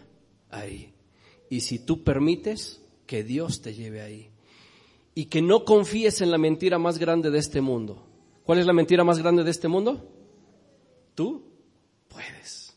ahí. 0.48 0.94
Y 1.48 1.62
si 1.62 1.80
tú 1.80 2.04
permites 2.04 2.80
que 3.04 3.24
Dios 3.24 3.60
te 3.60 3.74
lleve 3.74 4.00
ahí. 4.00 4.30
Y 5.12 5.24
que 5.24 5.42
no 5.42 5.64
confíes 5.64 6.20
en 6.20 6.30
la 6.30 6.38
mentira 6.38 6.78
más 6.78 6.98
grande 6.98 7.32
de 7.32 7.40
este 7.40 7.60
mundo. 7.60 8.06
¿Cuál 8.44 8.60
es 8.60 8.66
la 8.66 8.72
mentira 8.72 9.02
más 9.02 9.18
grande 9.18 9.42
de 9.42 9.50
este 9.50 9.66
mundo? 9.66 10.08
Tú 11.16 11.42
puedes. 12.06 12.76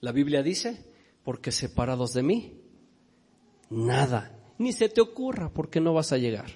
La 0.00 0.10
Biblia 0.10 0.42
dice, 0.42 0.84
porque 1.22 1.52
separados 1.52 2.12
de 2.12 2.24
mí, 2.24 2.60
nada, 3.70 4.36
ni 4.58 4.72
se 4.72 4.88
te 4.88 5.00
ocurra 5.00 5.52
porque 5.54 5.80
no 5.80 5.94
vas 5.94 6.10
a 6.10 6.18
llegar. 6.18 6.50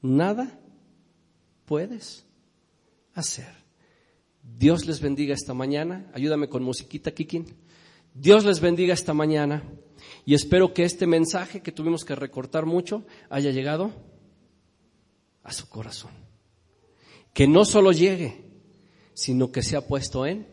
Nada 0.00 0.60
puedes 1.64 2.24
hacer. 3.14 3.52
Dios 4.44 4.86
les 4.86 5.00
bendiga 5.00 5.34
esta 5.34 5.54
mañana. 5.54 6.08
Ayúdame 6.14 6.48
con 6.48 6.62
musiquita, 6.62 7.10
Kikin. 7.10 7.65
Dios 8.18 8.46
les 8.46 8.60
bendiga 8.60 8.94
esta 8.94 9.12
mañana 9.12 9.62
y 10.24 10.34
espero 10.34 10.72
que 10.72 10.84
este 10.84 11.06
mensaje 11.06 11.60
que 11.60 11.70
tuvimos 11.70 12.04
que 12.04 12.14
recortar 12.14 12.64
mucho 12.64 13.04
haya 13.28 13.50
llegado 13.50 13.92
a 15.42 15.52
su 15.52 15.68
corazón. 15.68 16.12
Que 17.34 17.46
no 17.46 17.66
solo 17.66 17.92
llegue, 17.92 18.42
sino 19.12 19.52
que 19.52 19.62
se 19.62 19.76
ha 19.76 19.86
puesto 19.86 20.24
en 20.24 20.46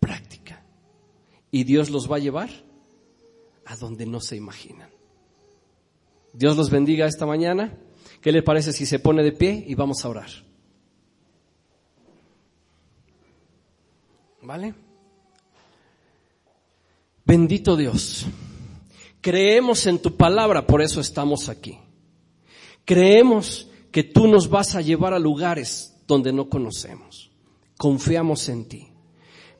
práctica 0.00 0.64
y 1.52 1.62
Dios 1.62 1.90
los 1.90 2.10
va 2.10 2.16
a 2.16 2.20
llevar 2.20 2.50
a 3.64 3.76
donde 3.76 4.04
no 4.04 4.20
se 4.20 4.34
imaginan. 4.34 4.90
Dios 6.32 6.56
los 6.56 6.70
bendiga 6.70 7.06
esta 7.06 7.24
mañana. 7.24 7.78
¿Qué 8.20 8.32
le 8.32 8.42
parece 8.42 8.72
si 8.72 8.84
se 8.84 8.98
pone 8.98 9.22
de 9.22 9.32
pie 9.32 9.64
y 9.64 9.76
vamos 9.76 10.04
a 10.04 10.08
orar? 10.08 10.30
¿Vale? 14.42 14.74
Bendito 17.32 17.78
Dios. 17.78 18.26
Creemos 19.22 19.86
en 19.86 20.00
tu 20.00 20.18
palabra, 20.18 20.66
por 20.66 20.82
eso 20.82 21.00
estamos 21.00 21.48
aquí. 21.48 21.78
Creemos 22.84 23.70
que 23.90 24.02
tú 24.02 24.26
nos 24.26 24.50
vas 24.50 24.74
a 24.74 24.82
llevar 24.82 25.14
a 25.14 25.18
lugares 25.18 25.96
donde 26.06 26.30
no 26.30 26.50
conocemos. 26.50 27.30
Confiamos 27.78 28.50
en 28.50 28.68
ti. 28.68 28.88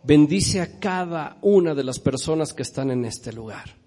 Bendice 0.04 0.60
a 0.60 0.78
cada 0.80 1.38
una 1.40 1.74
de 1.74 1.82
las 1.82 1.98
personas 1.98 2.52
que 2.52 2.60
están 2.60 2.90
en 2.90 3.06
este 3.06 3.32
lugar. 3.32 3.78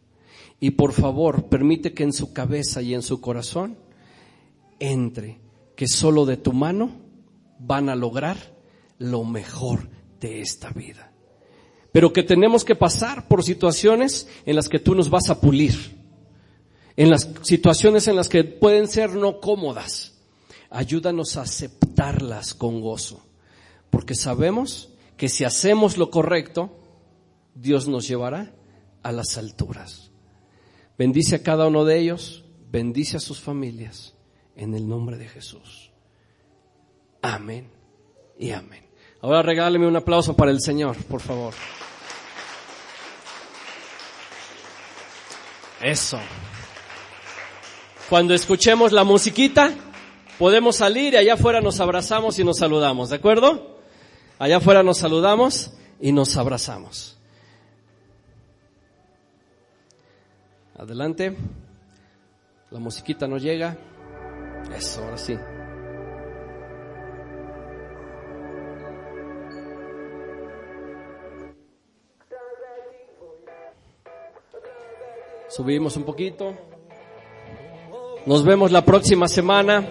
Y 0.59 0.71
por 0.71 0.91
favor, 0.91 1.47
permite 1.47 1.93
que 1.93 2.01
en 2.01 2.13
su 2.13 2.33
cabeza 2.33 2.81
y 2.81 2.95
en 2.95 3.03
su 3.03 3.21
corazón 3.21 3.77
entre 4.79 5.39
que 5.75 5.87
solo 5.87 6.25
de 6.25 6.37
tu 6.37 6.53
mano 6.53 6.89
van 7.59 7.89
a 7.89 7.95
lograr 7.95 8.57
lo 8.97 9.23
mejor 9.25 9.91
de 10.19 10.41
esta 10.41 10.71
vida. 10.71 11.11
Pero 11.95 12.11
que 12.11 12.23
tenemos 12.23 12.65
que 12.65 12.75
pasar 12.75 13.25
por 13.25 13.41
situaciones 13.41 14.27
en 14.45 14.57
las 14.57 14.67
que 14.67 14.79
tú 14.79 14.95
nos 14.95 15.09
vas 15.09 15.29
a 15.29 15.39
pulir, 15.39 15.95
en 16.97 17.09
las 17.09 17.29
situaciones 17.41 18.09
en 18.09 18.17
las 18.17 18.27
que 18.27 18.43
pueden 18.43 18.89
ser 18.89 19.11
no 19.11 19.39
cómodas. 19.39 20.13
Ayúdanos 20.69 21.37
a 21.37 21.43
aceptarlas 21.43 22.53
con 22.53 22.81
gozo, 22.81 23.23
porque 23.91 24.13
sabemos 24.13 24.89
que 25.15 25.29
si 25.29 25.45
hacemos 25.45 25.97
lo 25.97 26.11
correcto, 26.11 26.77
Dios 27.53 27.87
nos 27.87 28.05
llevará 28.05 28.53
a 29.01 29.13
las 29.13 29.37
alturas. 29.37 30.11
Bendice 30.97 31.35
a 31.37 31.43
cada 31.43 31.65
uno 31.65 31.85
de 31.85 31.97
ellos, 31.97 32.43
bendice 32.69 33.15
a 33.15 33.21
sus 33.21 33.39
familias, 33.39 34.15
en 34.57 34.75
el 34.75 34.85
nombre 34.85 35.17
de 35.17 35.29
Jesús. 35.29 35.91
Amén 37.21 37.69
y 38.37 38.51
amén. 38.51 38.83
Ahora 39.21 39.41
regáleme 39.41 39.87
un 39.87 39.95
aplauso 39.95 40.35
para 40.35 40.51
el 40.51 40.59
Señor, 40.59 40.97
por 41.05 41.21
favor. 41.21 41.53
Eso. 45.81 46.19
Cuando 48.09 48.33
escuchemos 48.33 48.91
la 48.91 49.03
musiquita, 49.03 49.73
podemos 50.37 50.77
salir 50.77 51.13
y 51.13 51.17
allá 51.17 51.33
afuera 51.33 51.61
nos 51.61 51.79
abrazamos 51.79 52.37
y 52.39 52.43
nos 52.43 52.57
saludamos, 52.57 53.09
¿de 53.09 53.15
acuerdo? 53.15 53.79
Allá 54.37 54.57
afuera 54.57 54.83
nos 54.83 54.97
saludamos 54.97 55.73
y 55.99 56.11
nos 56.11 56.37
abrazamos. 56.37 57.17
Adelante. 60.77 61.35
La 62.71 62.79
musiquita 62.79 63.27
no 63.27 63.37
llega. 63.37 63.77
Eso, 64.75 65.03
ahora 65.03 65.17
sí. 65.17 65.37
Subimos 75.55 75.95
un 75.95 76.03
poquito. 76.03 76.53
Nos 78.25 78.43
vemos 78.43 78.73
la 78.73 78.83
próxima 78.83 79.29
semana. 79.29 79.87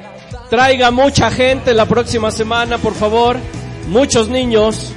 Traiga 0.50 0.90
mucha 0.90 1.30
gente 1.30 1.72
la 1.72 1.86
próxima 1.86 2.30
semana, 2.30 2.76
por 2.76 2.92
favor. 2.92 3.38
Muchos 3.88 4.28
niños. 4.28 4.92